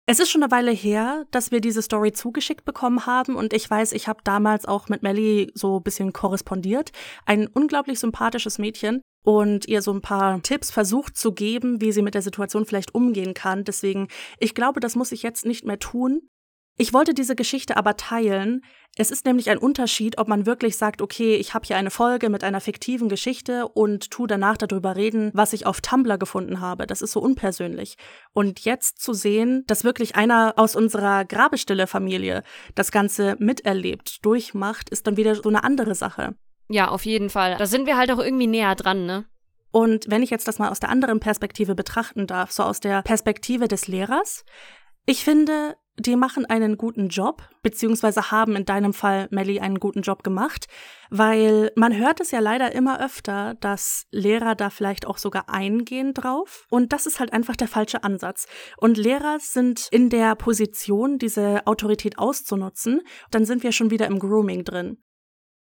[0.06, 3.70] Es ist schon eine Weile her, dass wir diese Story zugeschickt bekommen haben und ich
[3.70, 6.92] weiß, ich habe damals auch mit Melly so ein bisschen korrespondiert.
[7.26, 12.02] Ein unglaublich sympathisches Mädchen und ihr so ein paar Tipps versucht zu geben, wie sie
[12.02, 13.64] mit der Situation vielleicht umgehen kann.
[13.64, 14.08] Deswegen,
[14.38, 16.28] ich glaube, das muss ich jetzt nicht mehr tun.
[16.80, 18.62] Ich wollte diese Geschichte aber teilen.
[18.96, 22.30] Es ist nämlich ein Unterschied, ob man wirklich sagt, okay, ich habe hier eine Folge
[22.30, 26.86] mit einer fiktiven Geschichte und tu danach darüber reden, was ich auf Tumblr gefunden habe.
[26.86, 27.96] Das ist so unpersönlich.
[28.32, 32.44] Und jetzt zu sehen, dass wirklich einer aus unserer Grabestille-Familie
[32.76, 36.36] das Ganze miterlebt, durchmacht, ist dann wieder so eine andere Sache.
[36.68, 37.56] Ja, auf jeden Fall.
[37.56, 39.24] Da sind wir halt auch irgendwie näher dran, ne?
[39.70, 43.02] Und wenn ich jetzt das mal aus der anderen Perspektive betrachten darf, so aus der
[43.02, 44.44] Perspektive des Lehrers,
[45.04, 50.02] ich finde, die machen einen guten Job, beziehungsweise haben in deinem Fall, Melly, einen guten
[50.02, 50.66] Job gemacht,
[51.10, 56.14] weil man hört es ja leider immer öfter, dass Lehrer da vielleicht auch sogar eingehen
[56.14, 56.66] drauf.
[56.70, 58.46] Und das ist halt einfach der falsche Ansatz.
[58.76, 63.00] Und Lehrer sind in der Position, diese Autorität auszunutzen.
[63.30, 64.98] Dann sind wir schon wieder im Grooming drin.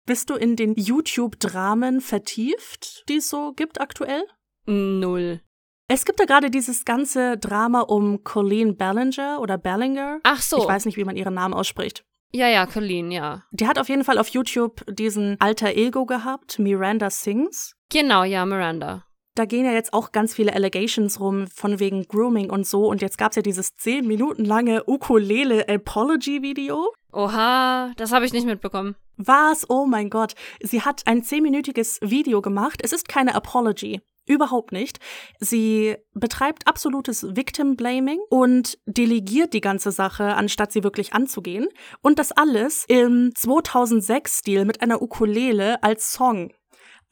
[0.08, 4.24] Bist du in den YouTube-Dramen vertieft, die es so gibt aktuell?
[4.64, 5.42] Null.
[5.86, 10.20] Es gibt ja gerade dieses ganze Drama um Colleen Ballinger oder Ballinger.
[10.22, 10.56] Ach so.
[10.56, 12.06] Ich weiß nicht, wie man ihren Namen ausspricht.
[12.32, 13.44] Ja, ja, Colleen, ja.
[13.50, 17.74] Die hat auf jeden Fall auf YouTube diesen alter Ego gehabt, Miranda Sings.
[17.90, 19.04] Genau, ja, Miranda.
[19.38, 22.88] Da gehen ja jetzt auch ganz viele Allegations rum, von wegen Grooming und so.
[22.88, 26.92] Und jetzt gab's ja dieses zehn Minuten lange Ukulele-Apology-Video.
[27.12, 28.96] Oha, das habe ich nicht mitbekommen.
[29.16, 29.70] Was?
[29.70, 30.34] Oh mein Gott.
[30.60, 32.80] Sie hat ein zehnminütiges Video gemacht.
[32.82, 34.00] Es ist keine Apology.
[34.26, 34.98] Überhaupt nicht.
[35.38, 41.68] Sie betreibt absolutes Victim Blaming und delegiert die ganze Sache, anstatt sie wirklich anzugehen.
[42.02, 46.50] Und das alles im 2006-Stil mit einer Ukulele als Song.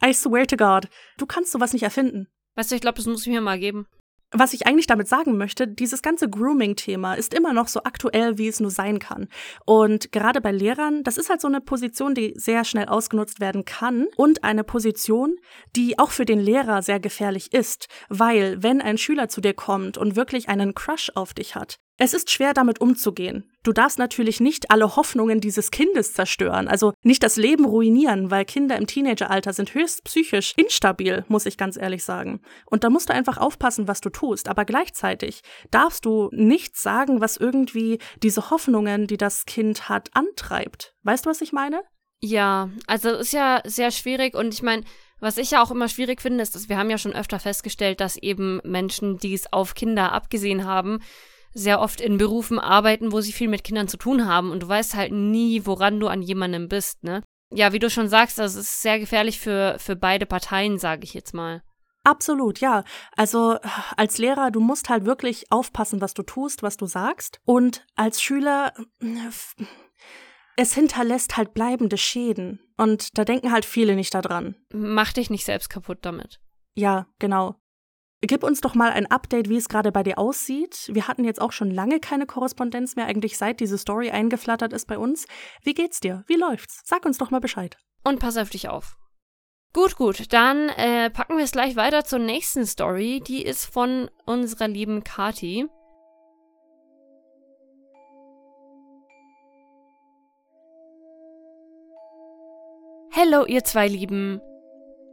[0.05, 0.89] I swear to God,
[1.19, 2.29] du kannst sowas nicht erfinden.
[2.55, 3.87] Weißt du, ich glaube, das muss ich mir mal geben.
[4.33, 8.49] Was ich eigentlich damit sagen möchte, dieses ganze Grooming-Thema ist immer noch so aktuell, wie
[8.49, 9.29] es nur sein kann.
[9.65, 13.65] Und gerade bei Lehrern, das ist halt so eine Position, die sehr schnell ausgenutzt werden
[13.65, 15.37] kann und eine Position,
[15.77, 19.97] die auch für den Lehrer sehr gefährlich ist, weil wenn ein Schüler zu dir kommt
[19.97, 23.51] und wirklich einen Crush auf dich hat, es ist schwer damit umzugehen.
[23.63, 28.45] Du darfst natürlich nicht alle Hoffnungen dieses Kindes zerstören, also nicht das Leben ruinieren, weil
[28.45, 32.41] Kinder im Teenageralter sind höchst psychisch instabil, muss ich ganz ehrlich sagen.
[32.67, 34.49] Und da musst du einfach aufpassen, was du tust.
[34.49, 35.41] Aber gleichzeitig
[35.71, 40.95] darfst du nichts sagen, was irgendwie diese Hoffnungen, die das Kind hat, antreibt.
[41.03, 41.81] Weißt du, was ich meine?
[42.21, 44.85] Ja, also ist ja sehr schwierig und ich meine,
[45.19, 48.01] was ich ja auch immer schwierig finde, ist, dass wir haben ja schon öfter festgestellt,
[48.01, 51.01] dass eben Menschen, die es auf Kinder abgesehen haben,
[51.57, 54.69] sehr oft in Berufen arbeiten, wo sie viel mit Kindern zu tun haben und du
[54.69, 57.23] weißt halt nie, woran du an jemandem bist, ne?
[57.51, 61.15] Ja, wie du schon sagst, das ist sehr gefährlich für, für beide Parteien, sage ich
[61.15, 61.63] jetzt mal.
[62.05, 62.85] Absolut, ja.
[63.17, 63.59] Also
[63.97, 67.41] als Lehrer, du musst halt wirklich aufpassen, was du tust, was du sagst.
[67.45, 68.73] Und als Schüler,
[70.57, 72.61] es hinterlässt halt bleibende Schäden.
[72.77, 74.57] Und da denken halt viele nicht daran.
[74.73, 76.41] Mach dich nicht selbst kaputt damit.
[76.75, 77.57] Ja, genau.
[78.29, 80.91] Gib uns doch mal ein Update, wie es gerade bei dir aussieht.
[80.93, 84.87] Wir hatten jetzt auch schon lange keine Korrespondenz mehr, eigentlich seit diese Story eingeflattert ist
[84.87, 85.27] bei uns.
[85.63, 86.25] Wie geht's dir?
[86.27, 86.83] Wie läuft's?
[86.85, 87.79] Sag uns doch mal Bescheid.
[88.03, 88.97] Und pass auf dich auf.
[89.73, 93.23] Gut, gut, dann äh, packen wir es gleich weiter zur nächsten Story.
[93.25, 95.69] Die ist von unserer lieben Kati.
[103.13, 104.41] Hello, ihr zwei Lieben.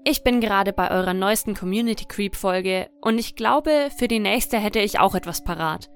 [0.05, 4.57] Ich bin gerade bei eurer neuesten Community Creep Folge und ich glaube, für die nächste
[4.57, 5.89] hätte ich auch etwas parat.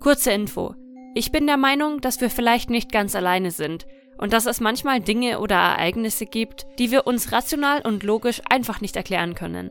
[0.00, 0.74] Kurze Info.
[1.14, 3.86] Ich bin der Meinung, dass wir vielleicht nicht ganz alleine sind
[4.18, 8.80] und dass es manchmal Dinge oder Ereignisse gibt, die wir uns rational und logisch einfach
[8.80, 9.70] nicht erklären können.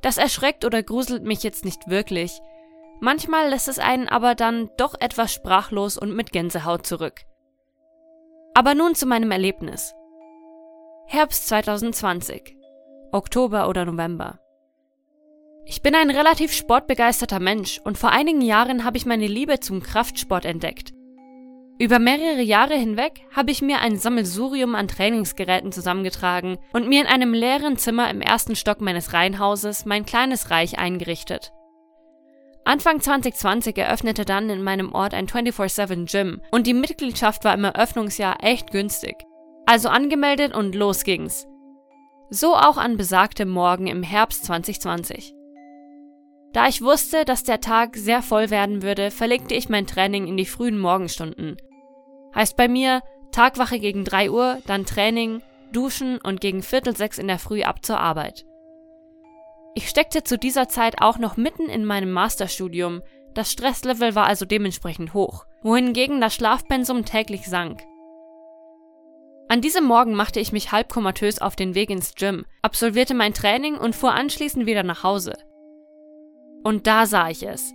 [0.00, 2.40] Das erschreckt oder gruselt mich jetzt nicht wirklich.
[3.00, 7.20] Manchmal lässt es einen aber dann doch etwas sprachlos und mit Gänsehaut zurück.
[8.54, 9.94] Aber nun zu meinem Erlebnis.
[11.08, 12.55] Herbst 2020.
[13.12, 14.40] Oktober oder November.
[15.64, 19.82] Ich bin ein relativ sportbegeisterter Mensch und vor einigen Jahren habe ich meine Liebe zum
[19.82, 20.92] Kraftsport entdeckt.
[21.78, 27.06] Über mehrere Jahre hinweg habe ich mir ein Sammelsurium an Trainingsgeräten zusammengetragen und mir in
[27.06, 31.52] einem leeren Zimmer im ersten Stock meines Reihenhauses mein kleines Reich eingerichtet.
[32.64, 37.64] Anfang 2020 eröffnete dann in meinem Ort ein 24-7 Gym und die Mitgliedschaft war im
[37.64, 39.16] Eröffnungsjahr echt günstig.
[39.66, 41.46] Also angemeldet und los ging's.
[42.30, 45.34] So auch an besagtem Morgen im Herbst 2020.
[46.52, 50.36] Da ich wusste, dass der Tag sehr voll werden würde, verlegte ich mein Training in
[50.36, 51.56] die frühen Morgenstunden.
[52.34, 57.28] Heißt bei mir Tagwache gegen 3 Uhr, dann Training, Duschen und gegen Viertel sechs in
[57.28, 58.46] der Früh ab zur Arbeit.
[59.74, 63.02] Ich steckte zu dieser Zeit auch noch mitten in meinem Masterstudium,
[63.34, 67.82] das Stresslevel war also dementsprechend hoch, wohingegen das Schlafpensum täglich sank.
[69.48, 73.32] An diesem Morgen machte ich mich halb komatös auf den Weg ins Gym, absolvierte mein
[73.32, 75.34] Training und fuhr anschließend wieder nach Hause.
[76.64, 77.72] Und da sah ich es.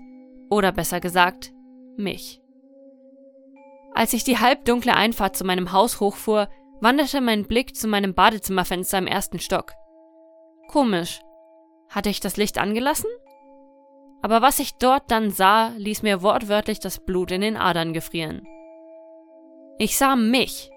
[0.49, 1.53] Oder besser gesagt,
[1.95, 2.41] mich.
[3.93, 6.49] Als ich die halbdunkle Einfahrt zu meinem Haus hochfuhr,
[6.81, 9.73] wanderte mein Blick zu meinem Badezimmerfenster im ersten Stock.
[10.67, 11.21] Komisch.
[11.89, 13.09] Hatte ich das Licht angelassen?
[14.21, 18.45] Aber was ich dort dann sah, ließ mir wortwörtlich das Blut in den Adern gefrieren.
[19.77, 20.69] Ich sah mich,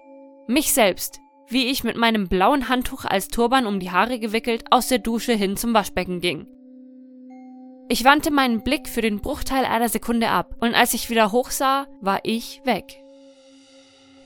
[0.47, 4.87] mich selbst, wie ich mit meinem blauen Handtuch als Turban um die Haare gewickelt aus
[4.87, 6.47] der Dusche hin zum Waschbecken ging.
[7.87, 11.85] Ich wandte meinen Blick für den Bruchteil einer Sekunde ab, und als ich wieder hochsah,
[12.01, 13.03] war ich weg.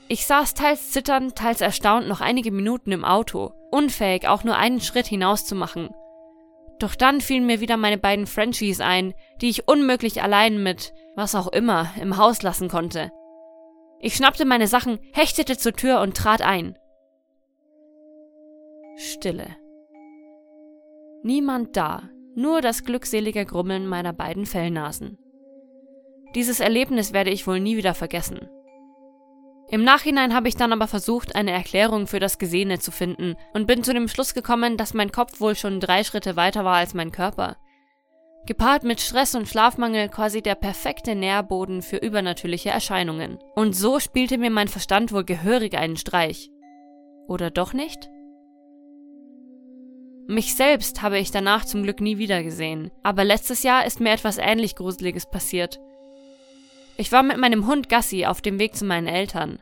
[0.08, 4.80] Ich saß teils zitternd, teils erstaunt noch einige Minuten im Auto, unfähig auch nur einen
[4.80, 5.90] Schritt hinauszumachen,
[6.80, 11.34] doch dann fielen mir wieder meine beiden Frenchies ein, die ich unmöglich allein mit was
[11.34, 13.12] auch immer im Haus lassen konnte.
[14.02, 16.76] Ich schnappte meine Sachen, hechtete zur Tür und trat ein.
[18.96, 19.56] Stille.
[21.22, 25.18] Niemand da, nur das glückselige Grummeln meiner beiden Fellnasen.
[26.34, 28.48] Dieses Erlebnis werde ich wohl nie wieder vergessen.
[29.68, 33.66] Im Nachhinein habe ich dann aber versucht, eine Erklärung für das Gesehene zu finden und
[33.66, 36.94] bin zu dem Schluss gekommen, dass mein Kopf wohl schon drei Schritte weiter war als
[36.94, 37.56] mein Körper.
[38.46, 43.38] Gepaart mit Stress und Schlafmangel quasi der perfekte Nährboden für übernatürliche Erscheinungen.
[43.54, 46.50] Und so spielte mir mein Verstand wohl gehörig einen Streich.
[47.28, 48.10] Oder doch nicht?
[50.26, 54.12] Mich selbst habe ich danach zum Glück nie wieder gesehen, aber letztes Jahr ist mir
[54.12, 55.80] etwas ähnlich Gruseliges passiert.
[56.96, 59.58] Ich war mit meinem Hund Gassi auf dem Weg zu meinen Eltern.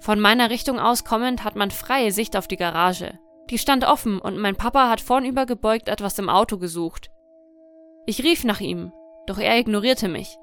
[0.00, 3.18] Von meiner Richtung aus kommend hat man freie Sicht auf die Garage.
[3.50, 7.10] Die stand offen und mein Papa hat vornüber gebeugt etwas im Auto gesucht.
[8.06, 8.92] Ich rief nach ihm,
[9.26, 10.38] doch er ignorierte mich.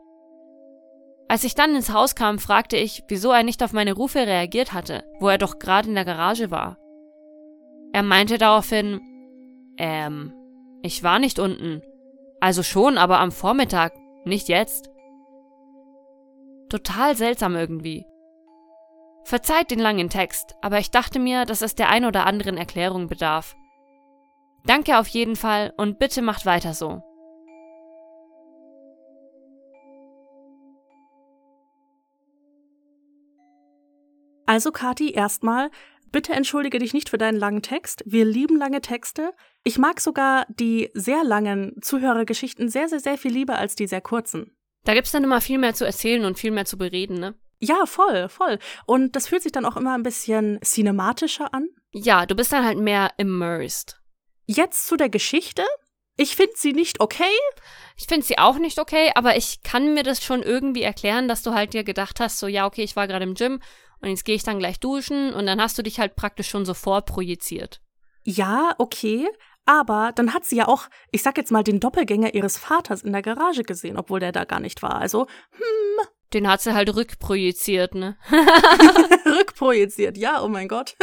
[1.30, 4.74] Als ich dann ins Haus kam, fragte ich, wieso er nicht auf meine Rufe reagiert
[4.74, 6.78] hatte, wo er doch gerade in der Garage war.
[7.94, 9.00] Er meinte daraufhin,
[9.78, 10.34] ähm,
[10.82, 11.82] ich war nicht unten.
[12.42, 13.94] Also schon, aber am Vormittag,
[14.26, 14.90] nicht jetzt.
[16.70, 18.06] Total seltsam irgendwie.
[19.24, 23.08] Verzeiht den langen Text, aber ich dachte mir, dass es der ein oder anderen Erklärung
[23.08, 23.56] bedarf.
[24.66, 27.02] Danke auf jeden Fall und bitte macht weiter so.
[34.46, 35.70] Also, Kati, erstmal,
[36.12, 38.04] bitte entschuldige dich nicht für deinen langen Text.
[38.06, 39.34] Wir lieben lange Texte.
[39.64, 44.02] Ich mag sogar die sehr langen Zuhörergeschichten sehr, sehr, sehr viel lieber als die sehr
[44.02, 44.56] kurzen.
[44.86, 47.36] Da gibt's dann immer viel mehr zu erzählen und viel mehr zu bereden, ne?
[47.60, 48.60] Ja, voll, voll.
[48.86, 51.70] Und das fühlt sich dann auch immer ein bisschen cinematischer an.
[51.94, 54.02] Ja, du bist dann halt mehr immersed.
[54.46, 55.64] Jetzt zu der Geschichte.
[56.18, 57.24] Ich finde sie nicht okay.
[57.98, 61.42] Ich finde sie auch nicht okay, aber ich kann mir das schon irgendwie erklären, dass
[61.42, 63.62] du halt dir gedacht hast, so ja, okay, ich war gerade im Gym
[64.04, 66.66] und jetzt gehe ich dann gleich duschen und dann hast du dich halt praktisch schon
[66.66, 67.82] so vorprojiziert.
[68.24, 69.28] Ja, okay,
[69.66, 73.14] aber dann hat sie ja auch, ich sag jetzt mal, den Doppelgänger ihres Vaters in
[73.14, 74.96] der Garage gesehen, obwohl der da gar nicht war.
[74.96, 76.08] Also, hm.
[76.34, 78.18] Den hat sie halt rückprojiziert, ne?
[79.26, 80.98] rückprojiziert, ja, oh mein Gott.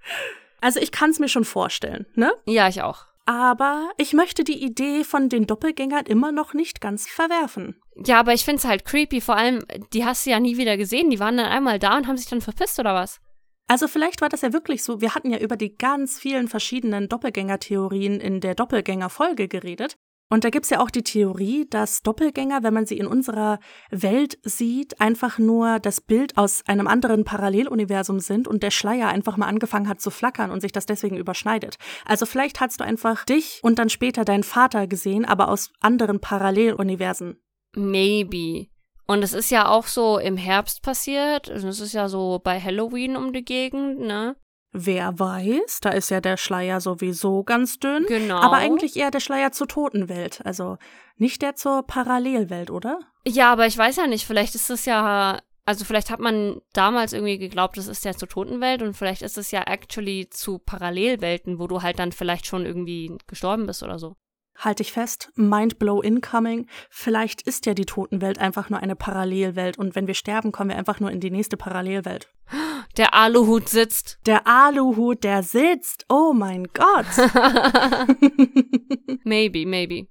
[0.60, 2.32] also ich kann es mir schon vorstellen, ne?
[2.44, 3.06] Ja, ich auch.
[3.24, 7.80] Aber ich möchte die Idee von den Doppelgängern immer noch nicht ganz verwerfen.
[7.96, 9.20] Ja, aber ich finde es halt creepy.
[9.20, 11.10] Vor allem, die hast du ja nie wieder gesehen.
[11.10, 13.20] Die waren dann einmal da und haben sich dann verpisst, oder was?
[13.66, 17.08] Also vielleicht war das ja wirklich so, wir hatten ja über die ganz vielen verschiedenen
[17.08, 19.96] Doppelgängertheorien in der Doppelgängerfolge geredet.
[20.30, 24.38] Und da gibt's ja auch die Theorie, dass Doppelgänger, wenn man sie in unserer Welt
[24.42, 29.46] sieht, einfach nur das Bild aus einem anderen Paralleluniversum sind und der Schleier einfach mal
[29.46, 31.76] angefangen hat zu flackern und sich das deswegen überschneidet.
[32.04, 36.20] Also vielleicht hast du einfach dich und dann später deinen Vater gesehen, aber aus anderen
[36.20, 37.38] Paralleluniversen.
[37.74, 38.68] Maybe.
[39.06, 41.50] Und es ist ja auch so im Herbst passiert.
[41.50, 44.36] Also es ist ja so bei Halloween um die Gegend, ne?
[44.76, 48.06] Wer weiß, da ist ja der Schleier sowieso ganz dünn.
[48.08, 48.38] Genau.
[48.38, 50.44] Aber eigentlich eher der Schleier zur Totenwelt.
[50.44, 50.78] Also
[51.16, 52.98] nicht der zur Parallelwelt, oder?
[53.24, 54.26] Ja, aber ich weiß ja nicht.
[54.26, 55.40] Vielleicht ist es ja.
[55.66, 59.38] Also vielleicht hat man damals irgendwie geglaubt, das ist ja zur Totenwelt und vielleicht ist
[59.38, 63.98] es ja actually zu Parallelwelten, wo du halt dann vielleicht schon irgendwie gestorben bist oder
[63.98, 64.14] so.
[64.56, 66.66] Halt dich fest, Mindblow incoming.
[66.90, 70.76] Vielleicht ist ja die Totenwelt einfach nur eine Parallelwelt und wenn wir sterben, kommen wir
[70.76, 72.28] einfach nur in die nächste Parallelwelt.
[72.96, 74.20] Der Aluhut sitzt.
[74.24, 76.06] Der Aluhut, der sitzt.
[76.08, 77.06] Oh mein Gott.
[79.24, 80.06] maybe, maybe.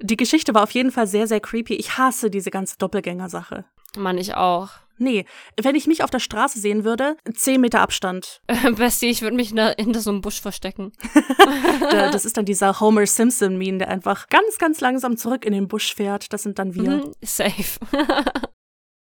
[0.00, 1.74] Die Geschichte war auf jeden Fall sehr, sehr creepy.
[1.74, 3.66] Ich hasse diese ganze Doppelgänger-Sache.
[3.96, 4.70] Mann, ich auch.
[4.98, 5.24] Nee,
[5.60, 8.40] wenn ich mich auf der Straße sehen würde, 10 Meter Abstand.
[8.76, 10.92] Bestie, ich würde mich hinter so einem Busch verstecken.
[11.90, 15.94] das ist dann dieser Homer Simpson-Meme, der einfach ganz, ganz langsam zurück in den Busch
[15.94, 16.32] fährt.
[16.32, 16.90] Das sind dann wir.
[16.90, 17.78] Mhm, safe.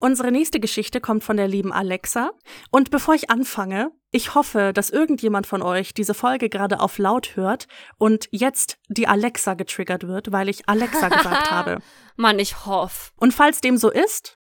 [0.01, 2.31] Unsere nächste Geschichte kommt von der lieben Alexa.
[2.71, 7.35] Und bevor ich anfange, ich hoffe, dass irgendjemand von euch diese Folge gerade auf laut
[7.35, 7.67] hört
[7.99, 11.79] und jetzt die Alexa getriggert wird, weil ich Alexa gesagt habe.
[12.17, 13.11] Mann, ich hoffe.
[13.17, 14.39] Und falls dem so ist,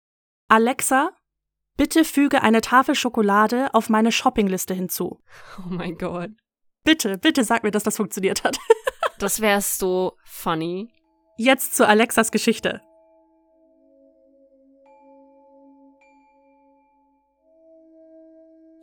[0.47, 1.11] Alexa,
[1.77, 5.19] bitte füge eine Tafel Schokolade auf meine Shoppingliste hinzu.
[5.59, 6.31] Oh mein Gott.
[6.83, 8.57] Bitte, bitte sag mir, dass das funktioniert hat.
[9.19, 10.91] das wäre so funny.
[11.37, 12.81] Jetzt zu Alexas Geschichte.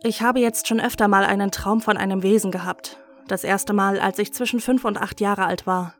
[0.01, 2.97] Ich habe jetzt schon öfter mal einen Traum von einem Wesen gehabt.
[3.27, 5.93] Das erste Mal, als ich zwischen fünf und acht Jahre alt war.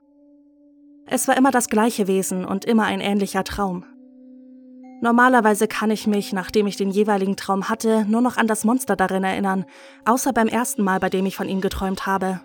[1.05, 3.83] Es war immer das gleiche Wesen und immer ein ähnlicher Traum.
[5.01, 8.97] Normalerweise kann ich mich, nachdem ich den jeweiligen Traum hatte, nur noch an das Monster
[8.97, 9.65] darin erinnern,
[10.05, 12.41] außer beim ersten Mal, bei dem ich von ihm geträumt habe.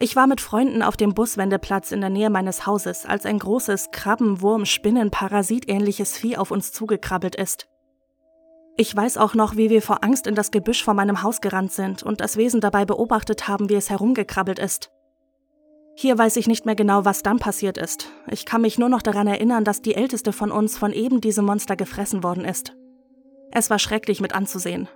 [0.00, 3.90] Ich war mit Freunden auf dem Buswendeplatz in der Nähe meines Hauses, als ein großes
[3.92, 7.68] Krabben, Wurm, Spinnen, Parasitähnliches Vieh auf uns zugekrabbelt ist.
[8.78, 11.72] Ich weiß auch noch, wie wir vor Angst in das Gebüsch vor meinem Haus gerannt
[11.72, 14.90] sind und das Wesen dabei beobachtet haben, wie es herumgekrabbelt ist.
[15.94, 18.08] Hier weiß ich nicht mehr genau, was dann passiert ist.
[18.30, 21.44] Ich kann mich nur noch daran erinnern, dass die älteste von uns von eben diesem
[21.44, 22.74] Monster gefressen worden ist.
[23.50, 24.88] Es war schrecklich mit anzusehen.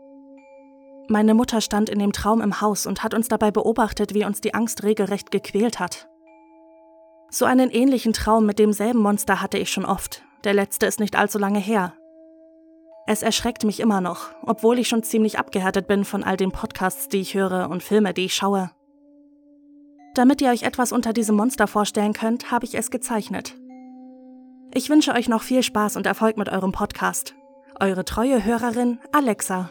[1.09, 4.41] Meine Mutter stand in dem Traum im Haus und hat uns dabei beobachtet, wie uns
[4.41, 6.09] die Angst regelrecht gequält hat.
[7.31, 10.23] So einen ähnlichen Traum mit demselben Monster hatte ich schon oft.
[10.45, 11.93] Der letzte ist nicht allzu lange her.
[13.07, 17.09] Es erschreckt mich immer noch, obwohl ich schon ziemlich abgehärtet bin von all den Podcasts,
[17.09, 18.71] die ich höre und Filme, die ich schaue.
[20.17, 23.55] Damit ihr euch etwas unter diesem Monster vorstellen könnt, habe ich es gezeichnet.
[24.73, 27.35] Ich wünsche euch noch viel Spaß und Erfolg mit eurem Podcast.
[27.81, 29.71] Eure treue Hörerin Alexa.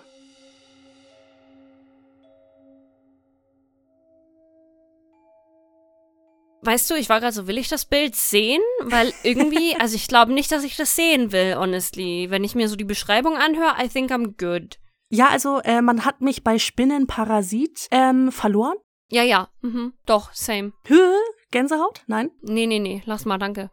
[6.61, 8.61] Weißt du, ich war gerade so, will ich das Bild sehen?
[8.83, 12.27] Weil irgendwie, also ich glaube nicht, dass ich das sehen will, honestly.
[12.29, 14.77] Wenn ich mir so die Beschreibung anhöre, I think I'm good.
[15.09, 18.75] Ja, also äh, man hat mich bei Spinnenparasit ähm, verloren.
[19.09, 19.93] Ja, ja, mhm.
[20.05, 20.73] doch, same.
[20.85, 21.19] Höhe?
[21.51, 22.03] Gänsehaut?
[22.07, 22.31] Nein?
[22.41, 23.69] Nee, nee, nee, lass mal, danke.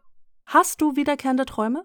[0.47, 1.85] Hast du wiederkehrende Träume?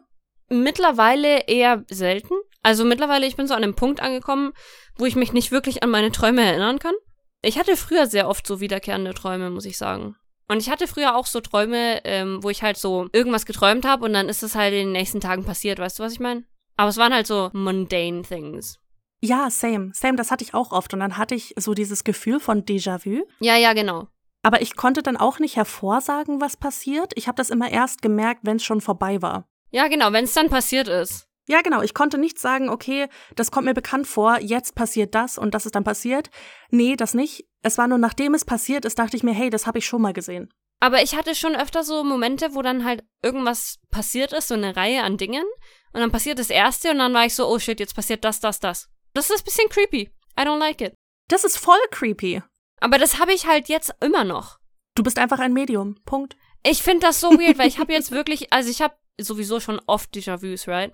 [0.49, 2.35] Mittlerweile eher selten.
[2.63, 4.53] Also mittlerweile, ich bin so an einem Punkt angekommen,
[4.97, 6.95] wo ich mich nicht wirklich an meine Träume erinnern kann.
[7.41, 10.15] Ich hatte früher sehr oft so wiederkehrende Träume, muss ich sagen.
[10.47, 14.05] Und ich hatte früher auch so Träume, ähm, wo ich halt so irgendwas geträumt habe
[14.05, 16.45] und dann ist es halt in den nächsten Tagen passiert, weißt du, was ich meine?
[16.77, 18.79] Aber es waren halt so mundane things.
[19.19, 19.91] Ja, same.
[19.93, 20.93] Same, das hatte ich auch oft.
[20.93, 23.23] Und dann hatte ich so dieses Gefühl von Déjà-vu.
[23.39, 24.07] Ja, ja, genau.
[24.43, 27.13] Aber ich konnte dann auch nicht hervorsagen, was passiert.
[27.15, 29.49] Ich habe das immer erst gemerkt, wenn es schon vorbei war.
[29.71, 31.27] Ja, genau, wenn es dann passiert ist.
[31.47, 31.81] Ja, genau.
[31.81, 35.65] Ich konnte nicht sagen, okay, das kommt mir bekannt vor, jetzt passiert das und das
[35.65, 36.29] ist dann passiert.
[36.69, 37.45] Nee, das nicht.
[37.61, 40.01] Es war nur, nachdem es passiert ist, dachte ich mir, hey, das habe ich schon
[40.01, 40.53] mal gesehen.
[40.79, 44.75] Aber ich hatte schon öfter so Momente, wo dann halt irgendwas passiert ist, so eine
[44.75, 45.45] Reihe an Dingen.
[45.93, 48.39] Und dann passiert das erste und dann war ich so, oh shit, jetzt passiert das,
[48.39, 48.89] das, das.
[49.17, 50.11] Das ist ein bisschen creepy.
[50.39, 50.93] I don't like it.
[51.27, 52.43] Das ist voll creepy.
[52.79, 54.59] Aber das habe ich halt jetzt immer noch.
[54.93, 55.95] Du bist einfach ein Medium.
[56.05, 56.37] Punkt.
[56.63, 59.81] Ich finde das so weird, weil ich habe jetzt wirklich, also ich habe sowieso schon
[59.87, 60.93] oft Déjà-vus, right?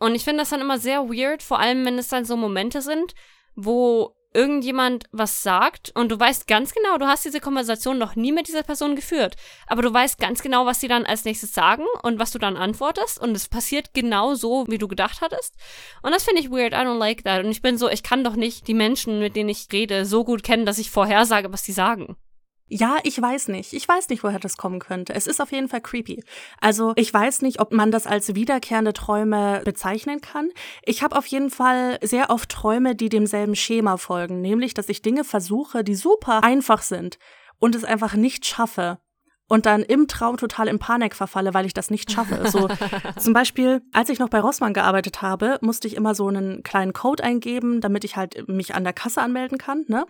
[0.00, 2.82] Und ich finde das dann immer sehr weird, vor allem wenn es dann so Momente
[2.82, 3.14] sind,
[3.54, 8.32] wo irgendjemand was sagt und du weißt ganz genau, du hast diese Konversation noch nie
[8.32, 11.84] mit dieser Person geführt, aber du weißt ganz genau, was sie dann als nächstes sagen
[12.02, 15.56] und was du dann antwortest und es passiert genau so, wie du gedacht hattest.
[16.02, 17.44] Und das finde ich weird, I don't like that.
[17.44, 20.24] Und ich bin so, ich kann doch nicht die Menschen, mit denen ich rede, so
[20.24, 22.16] gut kennen, dass ich vorhersage, was sie sagen.
[22.72, 23.72] Ja, ich weiß nicht.
[23.72, 25.12] Ich weiß nicht, woher das kommen könnte.
[25.12, 26.22] Es ist auf jeden Fall creepy.
[26.60, 30.50] Also ich weiß nicht, ob man das als wiederkehrende Träume bezeichnen kann.
[30.84, 35.02] Ich habe auf jeden Fall sehr oft Träume, die demselben Schema folgen, nämlich, dass ich
[35.02, 37.18] Dinge versuche, die super einfach sind
[37.58, 38.98] und es einfach nicht schaffe.
[39.48, 42.48] Und dann im Traum total in Panik verfalle, weil ich das nicht schaffe.
[42.48, 42.68] So
[43.18, 46.92] zum Beispiel, als ich noch bei Rossmann gearbeitet habe, musste ich immer so einen kleinen
[46.92, 49.86] Code eingeben, damit ich halt mich an der Kasse anmelden kann.
[49.88, 50.06] Ne?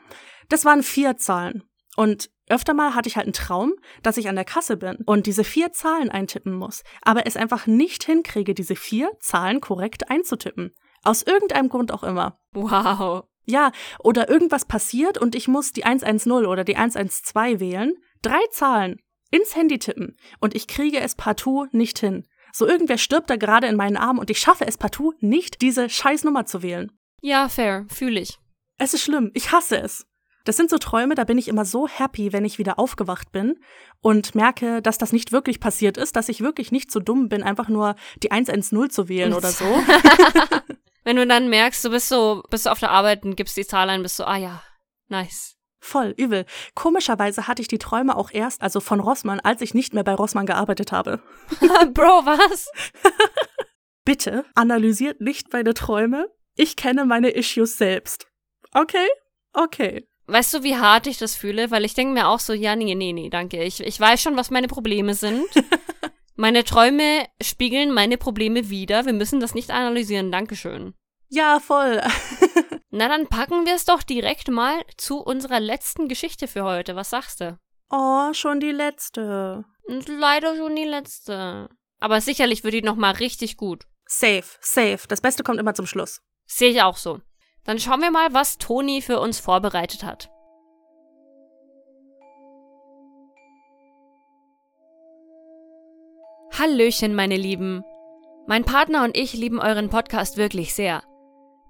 [0.51, 1.65] Das waren vier Zahlen.
[1.97, 3.72] Und öfter mal hatte ich halt einen Traum,
[4.03, 7.66] dass ich an der Kasse bin und diese vier Zahlen eintippen muss, aber es einfach
[7.66, 10.72] nicht hinkriege, diese vier Zahlen korrekt einzutippen.
[11.03, 12.38] Aus irgendeinem Grund auch immer.
[12.53, 13.24] Wow.
[13.44, 19.01] Ja, oder irgendwas passiert und ich muss die 110 oder die 112 wählen, drei Zahlen
[19.30, 22.26] ins Handy tippen und ich kriege es partout nicht hin.
[22.53, 25.88] So irgendwer stirbt da gerade in meinen Arm und ich schaffe es partout nicht, diese
[25.88, 26.92] Scheißnummer zu wählen.
[27.22, 28.38] Ja, fair, fühle ich.
[28.78, 29.30] Es ist schlimm.
[29.34, 30.07] Ich hasse es.
[30.45, 33.59] Das sind so Träume, da bin ich immer so happy, wenn ich wieder aufgewacht bin
[34.01, 37.43] und merke, dass das nicht wirklich passiert ist, dass ich wirklich nicht so dumm bin,
[37.43, 39.64] einfach nur die 110 zu wählen oder so.
[41.05, 43.66] wenn du dann merkst, du bist so, bist du auf der Arbeit und gibst die
[43.66, 44.62] Zahl ein, bist so, ah ja,
[45.09, 45.57] nice.
[45.82, 46.45] Voll übel.
[46.74, 50.14] Komischerweise hatte ich die Träume auch erst, also von Rossmann, als ich nicht mehr bei
[50.14, 51.22] Rossmann gearbeitet habe.
[51.95, 52.68] Bro, was?
[54.05, 56.28] Bitte analysiert nicht meine Träume.
[56.55, 58.26] Ich kenne meine Issues selbst.
[58.74, 59.07] Okay?
[59.53, 60.07] Okay.
[60.31, 61.72] Weißt du, wie hart ich das fühle?
[61.72, 63.64] Weil ich denke mir auch so, ja, nee, nee, nee, danke.
[63.64, 65.49] Ich, ich weiß schon, was meine Probleme sind.
[66.37, 69.07] meine Träume spiegeln meine Probleme wider.
[69.07, 70.31] Wir müssen das nicht analysieren.
[70.31, 70.95] Dankeschön.
[71.31, 72.01] Ja, voll.
[72.91, 76.95] Na, dann packen wir es doch direkt mal zu unserer letzten Geschichte für heute.
[76.95, 77.59] Was sagst du?
[77.91, 79.64] Oh, schon die letzte.
[80.07, 81.68] Leider schon die letzte.
[81.99, 83.85] Aber sicherlich wird die nochmal richtig gut.
[84.07, 85.01] Safe, safe.
[85.09, 86.20] Das Beste kommt immer zum Schluss.
[86.47, 87.20] Sehe ich auch so.
[87.65, 90.31] Dann schauen wir mal, was Toni für uns vorbereitet hat.
[96.59, 97.83] Hallöchen, meine Lieben.
[98.47, 101.03] Mein Partner und ich lieben euren Podcast wirklich sehr.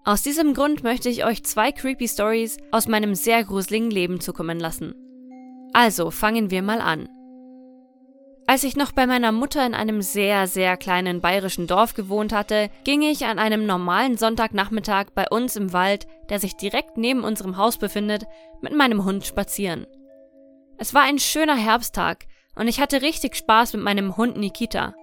[0.04, 4.58] Aus diesem Grund möchte ich euch zwei creepy Stories aus meinem sehr gruseligen Leben zukommen
[4.58, 4.94] lassen.
[5.72, 7.08] Also fangen wir mal an.
[8.50, 12.68] Als ich noch bei meiner Mutter in einem sehr, sehr kleinen bayerischen Dorf gewohnt hatte,
[12.82, 17.58] ging ich an einem normalen Sonntagnachmittag bei uns im Wald, der sich direkt neben unserem
[17.58, 18.24] Haus befindet,
[18.60, 19.86] mit meinem Hund spazieren.
[20.78, 22.26] Es war ein schöner Herbsttag
[22.56, 24.96] und ich hatte richtig Spaß mit meinem Hund Nikita.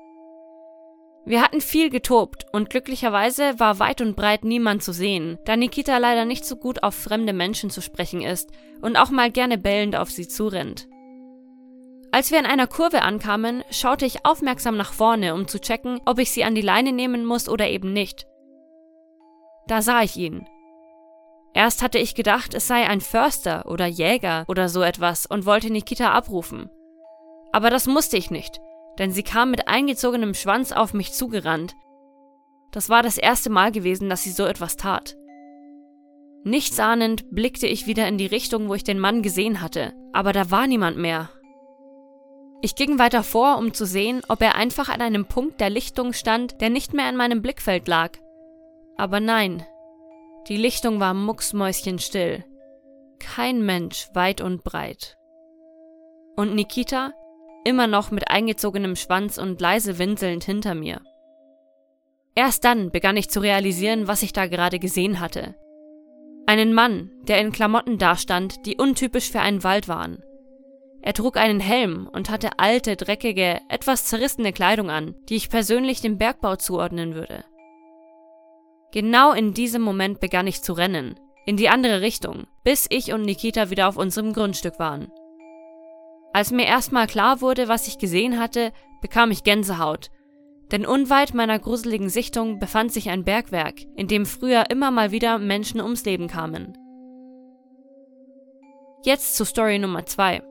[1.24, 6.00] Wir hatten viel getobt und glücklicherweise war weit und breit niemand zu sehen, da Nikita
[6.00, 9.95] leider nicht so gut auf fremde Menschen zu sprechen ist und auch mal gerne bellend
[9.95, 10.89] auf sie zurennt.
[12.18, 16.18] Als wir in einer Kurve ankamen, schaute ich aufmerksam nach vorne, um zu checken, ob
[16.18, 18.26] ich sie an die Leine nehmen muss oder eben nicht.
[19.68, 20.47] Da sah ich ihn.
[21.53, 25.70] Erst hatte ich gedacht, es sei ein Förster oder Jäger oder so etwas und wollte
[25.70, 26.72] Nikita abrufen.
[27.51, 28.61] Aber das musste ich nicht,
[28.97, 31.76] denn sie kam mit eingezogenem Schwanz auf mich zugerannt.
[32.72, 35.15] Das war das erste Mal gewesen, dass sie so etwas tat.
[36.43, 40.49] Nichtsahnend blickte ich wieder in die Richtung, wo ich den Mann gesehen hatte, aber da
[40.49, 41.30] war niemand mehr.
[42.62, 46.14] Ich ging weiter vor, um zu sehen, ob er einfach an einem Punkt der Lichtung
[46.14, 48.12] stand, der nicht mehr in meinem Blickfeld lag.
[48.97, 49.64] Aber nein,
[50.47, 52.43] die Lichtung war mucksmäuschenstill.
[53.20, 55.18] Kein Mensch weit und breit.
[56.36, 57.14] Und Nikita,
[57.64, 61.01] immer noch mit eingezogenem Schwanz und leise winselnd hinter mir.
[62.34, 65.55] Erst dann begann ich zu realisieren, was ich da gerade gesehen hatte.
[66.45, 70.24] Einen Mann, der in Klamotten dastand, die untypisch für einen Wald waren.
[71.02, 76.02] Er trug einen Helm und hatte alte, dreckige, etwas zerrissene Kleidung an, die ich persönlich
[76.02, 77.45] dem Bergbau zuordnen würde.
[78.91, 83.22] Genau in diesem Moment begann ich zu rennen, in die andere Richtung, bis ich und
[83.22, 85.12] Nikita wieder auf unserem Grundstück waren.
[86.34, 88.72] Als mir erstmal klar wurde, was ich gesehen hatte,
[89.02, 90.10] bekam ich Gänsehaut.
[90.72, 95.39] Denn unweit meiner gruseligen Sichtung befand sich ein Bergwerk, in dem früher immer mal wieder
[95.39, 96.78] Menschen ums Leben kamen.
[99.04, 100.41] Jetzt zu Story Nummer 2.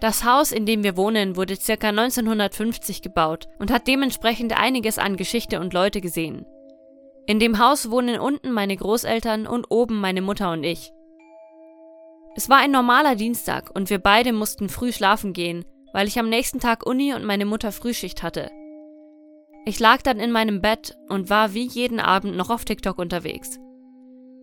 [0.00, 1.88] Das Haus, in dem wir wohnen, wurde ca.
[1.88, 6.46] 1950 gebaut und hat dementsprechend einiges an Geschichte und Leute gesehen.
[7.26, 10.92] In dem Haus wohnen unten meine Großeltern und oben meine Mutter und ich.
[12.34, 16.28] Es war ein normaler Dienstag und wir beide mussten früh schlafen gehen, weil ich am
[16.28, 18.50] nächsten Tag Uni und meine Mutter Frühschicht hatte.
[19.66, 23.58] Ich lag dann in meinem Bett und war wie jeden Abend noch auf TikTok unterwegs.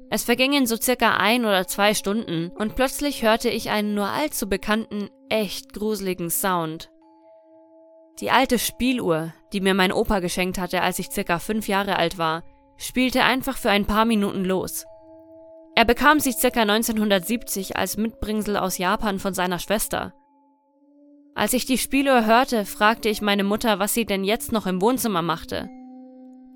[0.10, 4.47] Es vergingen so circa ein oder zwei Stunden und plötzlich hörte ich einen nur allzu
[4.47, 6.91] bekannten, echt gruseligen Sound.
[8.19, 12.17] Die alte Spieluhr, die mir mein Opa geschenkt hatte, als ich circa fünf Jahre alt
[12.17, 12.43] war,
[12.78, 14.86] spielte einfach für ein paar Minuten los.
[15.75, 16.61] Er bekam sie ca.
[16.61, 20.13] 1970 als Mitbringsel aus Japan von seiner Schwester.
[21.36, 24.82] Als ich die Spieluhr hörte, fragte ich meine Mutter, was sie denn jetzt noch im
[24.82, 25.69] Wohnzimmer machte.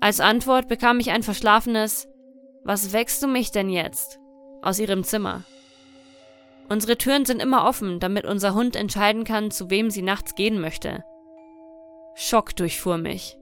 [0.00, 2.08] Als Antwort bekam ich ein verschlafenes
[2.64, 4.18] Was wächst du mich denn jetzt?
[4.62, 5.42] aus ihrem Zimmer.
[6.72, 10.58] Unsere Türen sind immer offen, damit unser Hund entscheiden kann, zu wem sie nachts gehen
[10.58, 11.04] möchte.
[12.14, 13.36] Schock durchfuhr mich.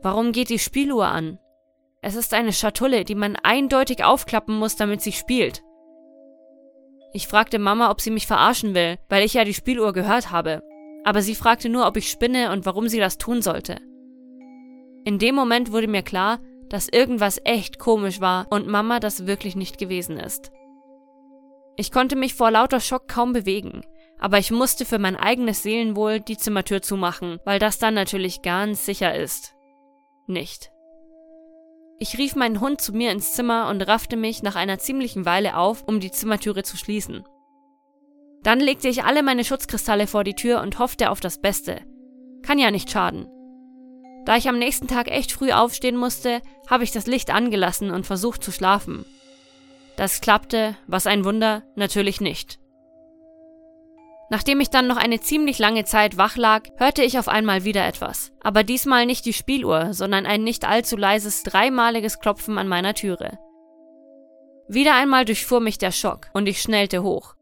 [0.00, 1.38] Warum geht die Spieluhr an?
[2.00, 5.62] Es ist eine Schatulle, die man eindeutig aufklappen muss, damit sie spielt.
[7.12, 10.62] Ich fragte Mama, ob sie mich verarschen will, weil ich ja die Spieluhr gehört habe.
[11.04, 13.76] Aber sie fragte nur, ob ich spinne und warum sie das tun sollte.
[15.04, 16.38] In dem Moment wurde mir klar,
[16.70, 20.52] dass irgendwas echt komisch war und Mama das wirklich nicht gewesen ist.
[21.76, 23.82] Ich konnte mich vor lauter Schock kaum bewegen,
[24.18, 28.86] aber ich musste für mein eigenes Seelenwohl die Zimmertür zumachen, weil das dann natürlich ganz
[28.86, 29.54] sicher ist.
[30.26, 30.70] Nicht.
[31.98, 35.56] Ich rief meinen Hund zu mir ins Zimmer und raffte mich nach einer ziemlichen Weile
[35.56, 37.24] auf, um die Zimmertüre zu schließen.
[38.42, 41.80] Dann legte ich alle meine Schutzkristalle vor die Tür und hoffte auf das Beste.
[42.42, 43.28] Kann ja nicht schaden.
[44.24, 48.06] Da ich am nächsten Tag echt früh aufstehen musste, habe ich das Licht angelassen und
[48.06, 49.04] versucht zu schlafen.
[49.96, 52.58] Das klappte, was ein Wunder, natürlich nicht.
[54.28, 57.86] Nachdem ich dann noch eine ziemlich lange Zeit wach lag, hörte ich auf einmal wieder
[57.86, 58.32] etwas.
[58.42, 63.38] Aber diesmal nicht die Spieluhr, sondern ein nicht allzu leises dreimaliges Klopfen an meiner Türe.
[64.68, 67.34] Wieder einmal durchfuhr mich der Schock und ich schnellte hoch.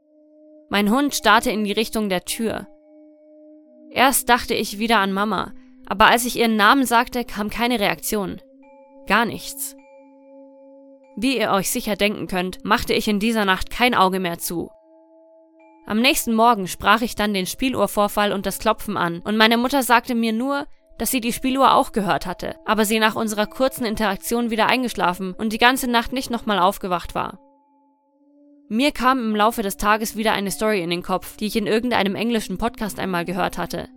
[0.69, 2.67] Mein Hund starrte in die Richtung der Tür.
[3.91, 5.53] Erst dachte ich wieder an Mama,
[5.87, 8.43] aber als ich ihren Namen sagte, kam keine Reaktion.
[9.07, 9.75] Gar nichts.
[11.17, 14.71] Wie ihr euch sicher denken könnt, machte ich in dieser Nacht kein Auge mehr zu.
[15.87, 19.83] Am nächsten Morgen sprach ich dann den Spieluhrvorfall und das Klopfen an, und meine Mutter
[19.83, 20.67] sagte mir nur,
[20.99, 25.35] dass sie die Spieluhr auch gehört hatte, aber sie nach unserer kurzen Interaktion wieder eingeschlafen
[25.35, 27.39] und die ganze Nacht nicht nochmal aufgewacht war.
[28.69, 31.67] Mir kam im Laufe des Tages wieder eine Story in den Kopf, die ich in
[31.67, 33.89] irgendeinem englischen Podcast einmal gehört hatte.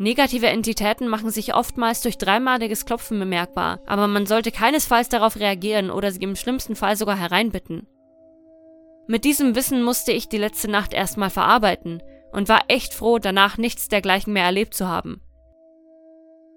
[0.00, 5.90] Negative Entitäten machen sich oftmals durch dreimaliges Klopfen bemerkbar, aber man sollte keinesfalls darauf reagieren
[5.90, 7.86] oder sie im schlimmsten Fall sogar hereinbitten.
[9.08, 13.58] Mit diesem Wissen musste ich die letzte Nacht erstmal verarbeiten und war echt froh, danach
[13.58, 15.20] nichts dergleichen mehr erlebt zu haben.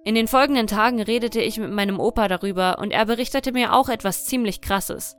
[0.06, 3.90] In den folgenden Tagen redete ich mit meinem Opa darüber und er berichtete mir auch
[3.90, 5.18] etwas ziemlich Krasses.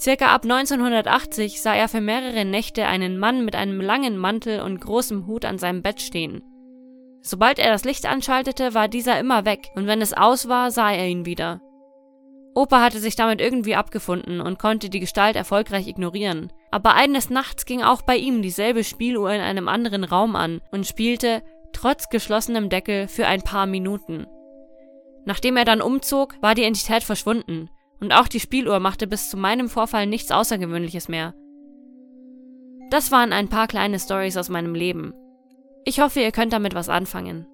[0.00, 4.80] Circa ab 1980 sah er für mehrere Nächte einen Mann mit einem langen Mantel und
[4.80, 6.42] großem Hut an seinem Bett stehen.
[7.26, 10.92] Sobald er das Licht anschaltete, war dieser immer weg, und wenn es aus war, sah
[10.92, 11.62] er ihn wieder.
[12.54, 16.52] Opa hatte sich damit irgendwie abgefunden und konnte die Gestalt erfolgreich ignorieren.
[16.70, 20.86] Aber eines Nachts ging auch bei ihm dieselbe Spieluhr in einem anderen Raum an und
[20.86, 24.26] spielte, trotz geschlossenem Deckel, für ein paar Minuten.
[25.24, 27.70] Nachdem er dann umzog, war die Entität verschwunden
[28.00, 31.34] und auch die Spieluhr machte bis zu meinem Vorfall nichts Außergewöhnliches mehr.
[32.90, 35.14] Das waren ein paar kleine Stories aus meinem Leben.
[35.84, 37.46] Ich hoffe, ihr könnt damit was anfangen.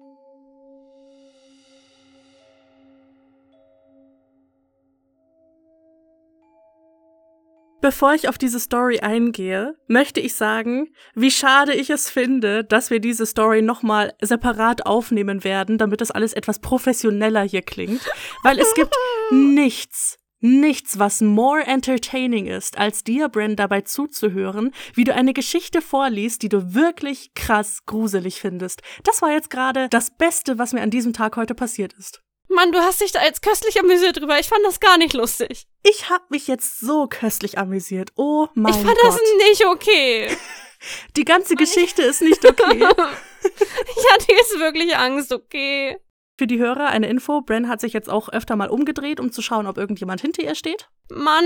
[7.81, 12.91] Bevor ich auf diese Story eingehe, möchte ich sagen, wie schade ich es finde, dass
[12.91, 18.07] wir diese Story nochmal separat aufnehmen werden, damit das alles etwas professioneller hier klingt.
[18.43, 18.95] Weil es gibt
[19.31, 25.81] nichts, nichts, was more entertaining ist, als dir, Brand, dabei zuzuhören, wie du eine Geschichte
[25.81, 28.81] vorliest, die du wirklich krass gruselig findest.
[29.03, 32.21] Das war jetzt gerade das Beste, was mir an diesem Tag heute passiert ist.
[32.49, 34.37] Mann, du hast dich da jetzt köstlich amüsiert drüber.
[34.37, 35.67] Ich fand das gar nicht lustig.
[35.83, 38.11] Ich hab mich jetzt so köstlich amüsiert.
[38.15, 38.81] Oh mein Gott.
[38.81, 39.13] Ich fand Gott.
[39.13, 40.37] das nicht okay.
[41.15, 42.83] Die ganze Geschichte ist nicht okay.
[42.83, 45.97] ich hatte jetzt wirklich Angst, okay.
[46.41, 49.43] Für die Hörer eine Info, Bren hat sich jetzt auch öfter mal umgedreht, um zu
[49.43, 50.89] schauen, ob irgendjemand hinter ihr steht.
[51.11, 51.45] Mann,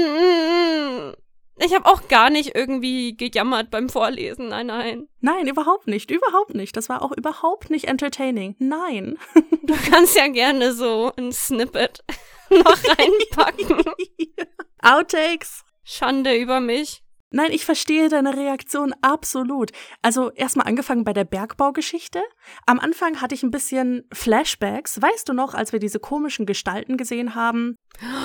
[1.60, 5.10] ich habe auch gar nicht irgendwie gejammert beim Vorlesen, nein, nein.
[5.20, 6.78] Nein, überhaupt nicht, überhaupt nicht.
[6.78, 8.56] Das war auch überhaupt nicht entertaining.
[8.58, 9.18] Nein.
[9.64, 12.02] Du kannst ja gerne so ein Snippet
[12.50, 13.84] noch reinpacken.
[14.82, 15.66] Outtakes.
[15.84, 17.04] Schande über mich.
[17.36, 19.72] Nein, ich verstehe deine Reaktion absolut.
[20.02, 22.24] Also erstmal angefangen bei der Bergbaugeschichte.
[22.66, 25.02] Am Anfang hatte ich ein bisschen Flashbacks.
[25.02, 27.76] Weißt du noch, als wir diese komischen Gestalten gesehen haben?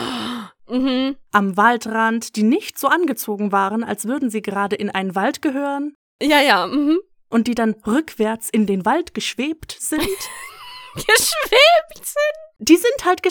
[0.68, 1.16] Mhm.
[1.32, 5.96] Am Waldrand, die nicht so angezogen waren, als würden sie gerade in einen Wald gehören.
[6.22, 6.68] Ja, ja.
[6.68, 7.00] Mhm.
[7.28, 10.00] Und die dann rückwärts in den Wald geschwebt sind.
[10.94, 12.68] geschwebt sind?
[12.68, 13.22] Die sind halt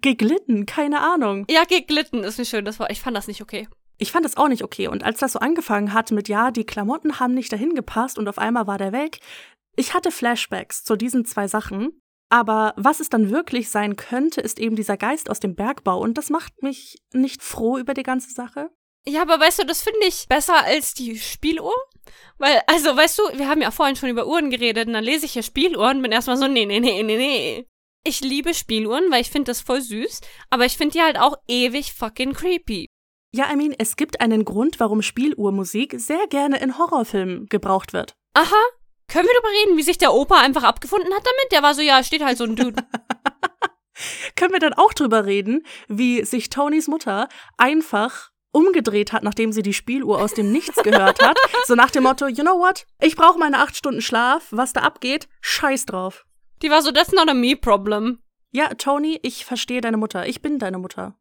[0.00, 1.44] geglitten, keine Ahnung.
[1.50, 3.68] Ja, geglitten ist nicht schön, das war, ich fand das nicht okay.
[3.98, 4.88] Ich fand das auch nicht okay.
[4.88, 8.28] Und als das so angefangen hat mit, ja, die Klamotten haben nicht dahin gepasst und
[8.28, 9.20] auf einmal war der weg,
[9.76, 12.00] ich hatte Flashbacks zu diesen zwei Sachen.
[12.28, 16.00] Aber was es dann wirklich sein könnte, ist eben dieser Geist aus dem Bergbau.
[16.00, 18.70] Und das macht mich nicht froh über die ganze Sache.
[19.06, 21.74] Ja, aber weißt du, das finde ich besser als die Spieluhr.
[22.38, 25.26] Weil, also, weißt du, wir haben ja vorhin schon über Uhren geredet und dann lese
[25.26, 27.68] ich hier Spieluhren und bin erstmal so, nee, nee, nee, nee, nee.
[28.04, 30.20] Ich liebe Spieluhren, weil ich finde das voll süß,
[30.50, 32.88] aber ich finde die halt auch ewig fucking creepy.
[33.36, 38.16] Ja, I mean, es gibt einen Grund, warum Spieluhrmusik sehr gerne in Horrorfilmen gebraucht wird.
[38.32, 38.56] Aha.
[39.08, 41.52] Können wir darüber reden, wie sich der Opa einfach abgefunden hat damit?
[41.52, 42.82] Der war so, ja, steht halt so ein Dude.
[44.36, 49.62] Können wir dann auch drüber reden, wie sich Tonys Mutter einfach umgedreht hat, nachdem sie
[49.62, 51.38] die Spieluhr aus dem Nichts gehört hat.
[51.66, 52.86] so nach dem Motto, you know what?
[53.02, 54.46] Ich brauche meine acht Stunden Schlaf.
[54.50, 56.24] Was da abgeht, scheiß drauf.
[56.62, 58.18] Die war so, that's not a me problem.
[58.50, 60.26] Ja, Tony, ich verstehe deine Mutter.
[60.26, 61.18] Ich bin deine Mutter.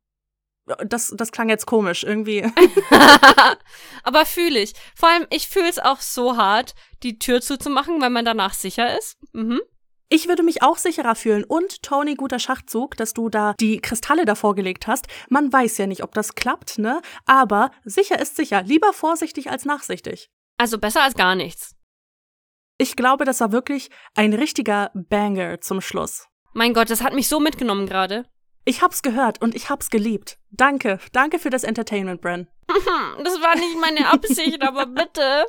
[0.84, 2.44] Das, das klang jetzt komisch, irgendwie.
[4.04, 4.74] Aber fühle ich.
[4.96, 6.74] Vor allem, ich fühle es auch so hart,
[7.04, 9.18] die Tür zuzumachen, weil man danach sicher ist.
[9.34, 9.62] Mhm.
[10.10, 14.26] Ich würde mich auch sicherer fühlen und Tony, guter Schachzug, dass du da die Kristalle
[14.26, 15.08] davor gelegt hast.
[15.30, 17.02] Man weiß ja nicht, ob das klappt, ne?
[17.26, 18.62] Aber sicher ist sicher.
[18.62, 20.30] Lieber vorsichtig als nachsichtig.
[20.58, 21.76] Also besser als gar nichts.
[22.78, 26.28] Ich glaube, das war wirklich ein richtiger Banger zum Schluss.
[26.54, 28.26] Mein Gott, das hat mich so mitgenommen gerade.
[28.68, 30.40] Ich hab's gehört und ich hab's geliebt.
[30.50, 32.48] Danke, danke für das Entertainment, Bren.
[33.24, 35.46] Das war nicht meine Absicht, aber bitte.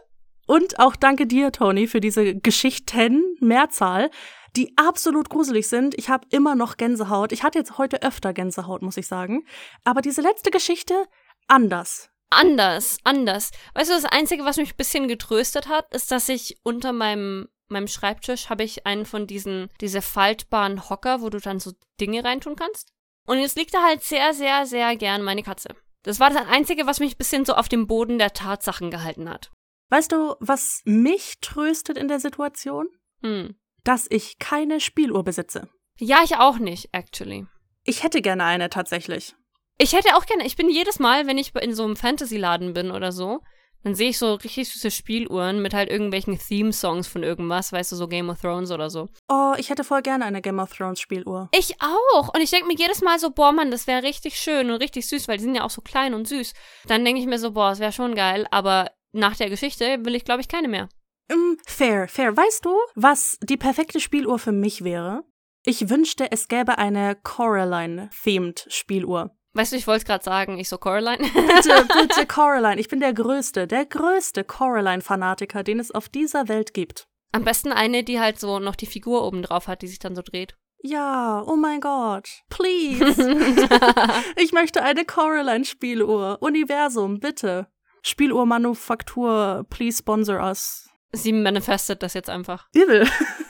[0.46, 4.10] Und auch danke dir, Tony, für diese Geschichten, Mehrzahl,
[4.54, 5.96] die absolut gruselig sind.
[5.98, 7.32] Ich habe immer noch Gänsehaut.
[7.32, 9.44] Ich hatte jetzt heute öfter Gänsehaut, muss ich sagen.
[9.84, 11.06] Aber diese letzte Geschichte,
[11.48, 12.10] anders.
[12.30, 13.50] Anders, anders.
[13.74, 17.48] Weißt du, das Einzige, was mich ein bisschen getröstet hat, ist, dass ich unter meinem,
[17.68, 22.24] meinem Schreibtisch habe ich einen von diesen, diese faltbaren Hocker, wo du dann so Dinge
[22.24, 22.92] reintun kannst.
[23.26, 25.70] Und jetzt liegt da halt sehr, sehr, sehr gern meine Katze.
[26.02, 29.28] Das war das Einzige, was mich ein bisschen so auf dem Boden der Tatsachen gehalten
[29.28, 29.50] hat.
[29.90, 32.86] Weißt du, was mich tröstet in der Situation?
[33.22, 33.56] Hm.
[33.84, 35.68] Dass ich keine Spieluhr besitze.
[35.98, 37.46] Ja, ich auch nicht, actually.
[37.84, 39.34] Ich hätte gerne eine tatsächlich.
[39.78, 42.90] Ich hätte auch gerne, ich bin jedes Mal, wenn ich in so einem Fantasy-Laden bin
[42.90, 43.40] oder so,
[43.86, 47.96] dann sehe ich so richtig süße Spieluhren mit halt irgendwelchen Theme-Songs von irgendwas, weißt du,
[47.96, 49.08] so Game of Thrones oder so.
[49.28, 51.48] Oh, ich hätte voll gerne eine Game of Thrones Spieluhr.
[51.56, 52.34] Ich auch.
[52.34, 55.06] Und ich denke mir jedes Mal so, boah, Mann, das wäre richtig schön und richtig
[55.06, 56.52] süß, weil die sind ja auch so klein und süß.
[56.88, 60.16] Dann denke ich mir so, boah, das wäre schon geil, aber nach der Geschichte will
[60.16, 60.88] ich, glaube ich, keine mehr.
[61.28, 62.36] Mm, fair, fair.
[62.36, 65.22] Weißt du, was die perfekte Spieluhr für mich wäre?
[65.64, 69.30] Ich wünschte, es gäbe eine Coraline-themed Spieluhr.
[69.56, 71.16] Weißt du, ich wollte gerade sagen, ich so Coraline.
[71.32, 72.78] Bitte, bitte Coraline.
[72.78, 77.08] Ich bin der größte, der größte Coraline-Fanatiker, den es auf dieser Welt gibt.
[77.32, 80.14] Am besten eine, die halt so noch die Figur oben drauf hat, die sich dann
[80.14, 80.56] so dreht.
[80.82, 82.28] Ja, oh mein Gott.
[82.50, 83.16] Please.
[84.36, 86.36] ich möchte eine Coraline-Spieluhr.
[86.40, 87.66] Universum, bitte.
[88.02, 90.90] Spieluhrmanufaktur, please sponsor us.
[91.12, 92.68] Sie manifestet das jetzt einfach.
[92.74, 93.08] Übel.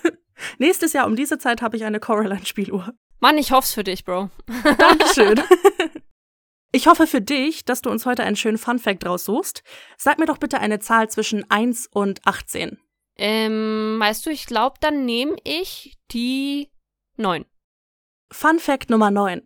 [0.58, 2.94] Nächstes Jahr um diese Zeit habe ich eine Coraline-Spieluhr.
[3.18, 4.30] Mann, ich hoff's für dich, Bro.
[4.78, 5.42] Dankeschön.
[6.72, 9.62] Ich hoffe für dich, dass du uns heute einen schönen Funfact raussuchst.
[9.96, 12.78] Sag mir doch bitte eine Zahl zwischen 1 und 18.
[13.18, 16.70] Ähm, weißt du, ich glaube, dann nehme ich die
[17.16, 17.46] 9.
[18.30, 19.42] Funfact Nummer 9.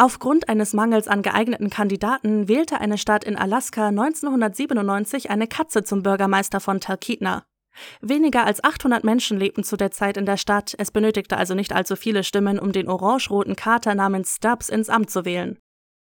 [0.00, 6.04] Aufgrund eines Mangels an geeigneten Kandidaten wählte eine Stadt in Alaska 1997 eine Katze zum
[6.04, 7.46] Bürgermeister von Talkeetna.
[8.00, 11.72] Weniger als 800 Menschen lebten zu der Zeit in der Stadt, es benötigte also nicht
[11.72, 15.58] allzu viele Stimmen, um den orange-roten Kater namens Stubbs ins Amt zu wählen.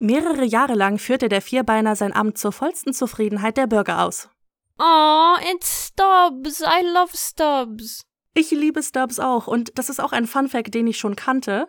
[0.02, 4.28] Mehrere Jahre lang führte der Vierbeiner sein Amt zur vollsten Zufriedenheit der Bürger aus.
[4.80, 6.60] Oh, it's Stubbs.
[6.60, 8.02] I love Stubbs.
[8.34, 11.68] Ich liebe Stubbs auch und das ist auch ein Funfact, den ich schon kannte.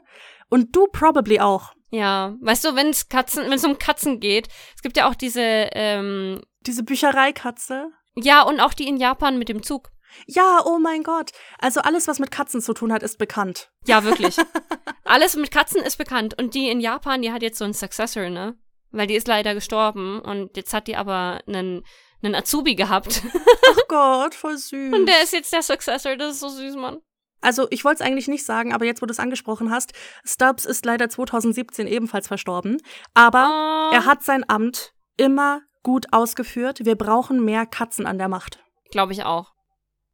[0.49, 1.73] Und du probably auch.
[1.91, 5.14] Ja, weißt du, wenn es Katzen, wenn es um Katzen geht, es gibt ja auch
[5.14, 7.91] diese, ähm, Diese Büchereikatze.
[8.15, 9.91] ja, und auch die in Japan mit dem Zug.
[10.27, 11.31] Ja, oh mein Gott.
[11.60, 13.72] Also alles, was mit Katzen zu tun hat, ist bekannt.
[13.85, 14.38] Ja, wirklich.
[15.03, 16.40] Alles mit Katzen ist bekannt.
[16.40, 18.56] Und die in Japan, die hat jetzt so einen Successor, ne?
[18.91, 21.84] Weil die ist leider gestorben und jetzt hat die aber einen,
[22.22, 23.22] einen Azubi gehabt.
[23.76, 24.94] Oh Gott, voll süß.
[24.94, 26.15] Und der ist jetzt der Successor.
[26.15, 26.99] Das ist so süß, Mann.
[27.41, 30.65] Also ich wollte es eigentlich nicht sagen, aber jetzt, wo du es angesprochen hast, Stubbs
[30.65, 32.77] ist leider 2017 ebenfalls verstorben.
[33.14, 36.85] Aber Oh, er hat sein Amt immer gut ausgeführt.
[36.85, 38.64] Wir brauchen mehr Katzen an der Macht.
[38.91, 39.52] Glaube ich auch.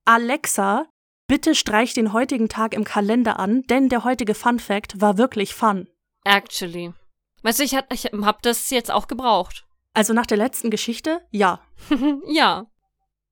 [0.10, 0.88] Alexa,
[1.27, 5.53] bitte streich den heutigen Tag im Kalender an, denn der heutige Fun Fact war wirklich
[5.53, 5.88] fun.
[6.23, 6.95] Actually.
[7.44, 9.68] Weißt du, ich, hat, ich hab das jetzt auch gebraucht.
[9.94, 11.61] Also nach der letzten Geschichte, ja.
[12.27, 12.65] ja.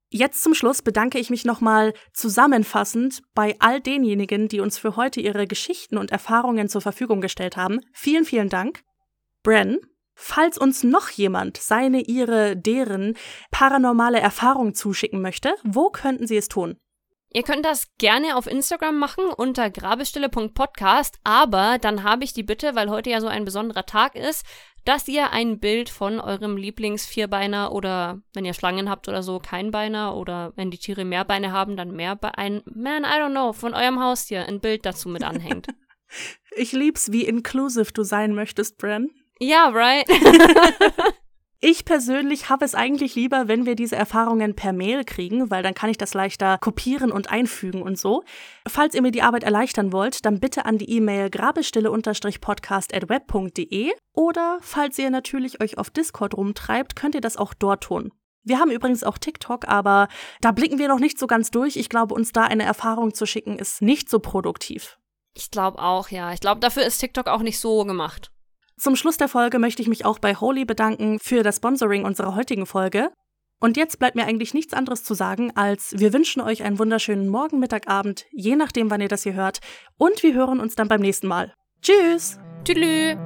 [0.08, 5.20] Jetzt zum Schluss bedanke ich mich nochmal zusammenfassend bei all denjenigen, die uns für heute
[5.20, 7.80] ihre Geschichten und Erfahrungen zur Verfügung gestellt haben.
[7.92, 8.84] Vielen, vielen Dank.
[9.42, 9.78] Bren,
[10.18, 13.16] falls uns noch jemand seine, ihre, deren
[13.52, 16.76] paranormale Erfahrung zuschicken möchte, wo könnten sie es tun?
[17.30, 22.74] Ihr könnt das gerne auf Instagram machen unter grabestille.podcast, aber dann habe ich die Bitte,
[22.74, 24.44] weil heute ja so ein besonderer Tag ist,
[24.84, 29.70] dass ihr ein Bild von eurem Lieblingsvierbeiner oder wenn ihr Schlangen habt oder so, kein
[29.70, 33.30] Beiner oder wenn die Tiere mehr Beine haben, dann mehr Be ein Man, I don't
[33.30, 35.68] know, von eurem Haustier ein Bild dazu mit anhängt.
[36.56, 39.10] Ich lieb's, wie inclusive du sein möchtest, Bren.
[39.40, 40.08] Ja, right?
[41.60, 45.74] Ich persönlich habe es eigentlich lieber, wenn wir diese Erfahrungen per Mail kriegen, weil dann
[45.74, 48.22] kann ich das leichter kopieren und einfügen und so.
[48.68, 55.00] Falls ihr mir die Arbeit erleichtern wollt, dann bitte an die E-Mail grabestille-podcast@web.de oder falls
[55.00, 58.12] ihr natürlich euch auf Discord rumtreibt, könnt ihr das auch dort tun.
[58.44, 60.06] Wir haben übrigens auch TikTok, aber
[60.40, 61.74] da blicken wir noch nicht so ganz durch.
[61.74, 64.96] Ich glaube, uns da eine Erfahrung zu schicken, ist nicht so produktiv.
[65.34, 66.32] Ich glaube auch, ja.
[66.32, 68.30] Ich glaube, dafür ist TikTok auch nicht so gemacht.
[68.78, 72.36] Zum Schluss der Folge möchte ich mich auch bei Holy bedanken für das Sponsoring unserer
[72.36, 73.10] heutigen Folge.
[73.60, 77.28] Und jetzt bleibt mir eigentlich nichts anderes zu sagen, als wir wünschen euch einen wunderschönen
[77.28, 79.58] Morgen, Mittag, Abend, je nachdem, wann ihr das hier hört.
[79.96, 81.52] Und wir hören uns dann beim nächsten Mal.
[81.82, 82.38] Tschüss!
[82.64, 83.16] Tschüss!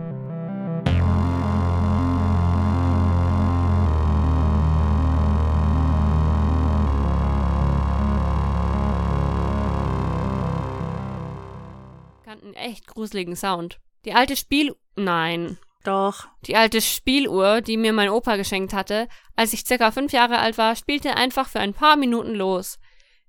[12.27, 13.79] einen echt gruseligen Sound.
[14.05, 14.75] Die alte Spiel...
[14.97, 15.59] Nein.
[15.85, 16.29] Doch.
[16.47, 20.59] Die alte Spieluhr, die mir mein Opa geschenkt hatte, als ich circa fünf Jahre alt
[20.59, 22.79] war, spielte einfach für ein paar Minuten los.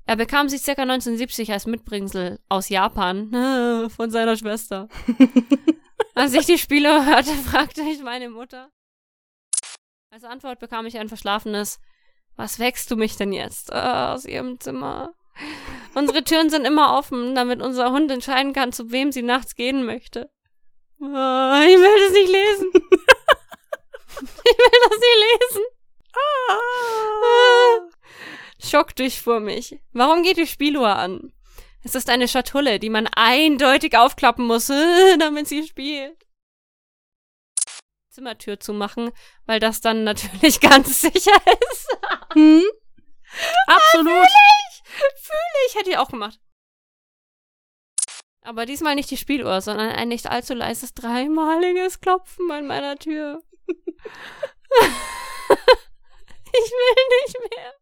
[0.06, 4.90] Er bekam sie circa 1970 als Mitbringsel aus Japan von seiner Schwester.
[6.16, 8.70] als ich die Spieluhr hörte, fragte ich meine Mutter.
[10.12, 11.80] Als Antwort bekam ich ein verschlafenes
[12.36, 13.72] Was wächst du mich denn jetzt?
[13.74, 15.14] Oh, aus ihrem Zimmer.
[15.96, 19.86] Unsere Türen sind immer offen, damit unser Hund entscheiden kann, zu wem sie nachts gehen
[19.86, 20.30] möchte.
[21.06, 22.72] Oh, ich will das nicht lesen.
[22.74, 25.20] ich will das nicht
[25.52, 25.64] lesen.
[26.16, 27.90] Ah.
[28.64, 29.80] Schock durchfuhr mich.
[29.92, 31.34] Warum geht die Spieluhr an?
[31.84, 34.68] Es ist eine Schatulle, die man eindeutig aufklappen muss,
[35.20, 36.18] damit sie spielt.
[38.10, 39.12] Zimmertür zu machen,
[39.46, 41.36] weil das dann natürlich ganz sicher
[41.70, 41.98] ist.
[42.34, 42.64] hm?
[43.68, 44.14] Absolut.
[44.14, 44.28] Ah,
[44.86, 45.76] Fühle ich.
[45.76, 46.40] Hätte ich auch gemacht.
[48.44, 53.42] Aber diesmal nicht die Spieluhr, sondern ein nicht allzu leises dreimaliges Klopfen an meiner Tür.
[53.68, 53.74] ich
[56.54, 57.74] will nicht mehr.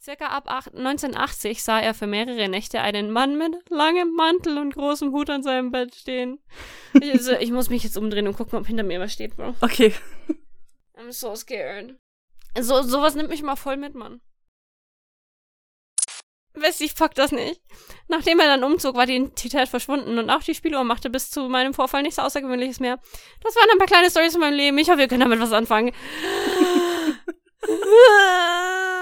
[0.00, 5.10] Circa ab 1980 sah er für mehrere Nächte einen Mann mit langem Mantel und großem
[5.10, 6.38] Hut an seinem Bett stehen.
[6.94, 9.56] Ich, also, ich muss mich jetzt umdrehen und gucken, ob hinter mir was steht, Bro.
[9.60, 9.92] Okay.
[10.96, 11.96] I'm so scared.
[12.56, 14.20] So, sowas nimmt mich mal voll mit, Mann.
[16.80, 17.60] Ich fuck das nicht.
[18.08, 21.48] Nachdem er dann umzog, war die Identität verschwunden und auch die Spieluhr machte bis zu
[21.48, 22.98] meinem Vorfall nichts Außergewöhnliches mehr.
[23.42, 24.78] Das waren ein paar kleine Stories von meinem Leben.
[24.78, 25.92] Ich hoffe, ihr könnt damit was anfangen.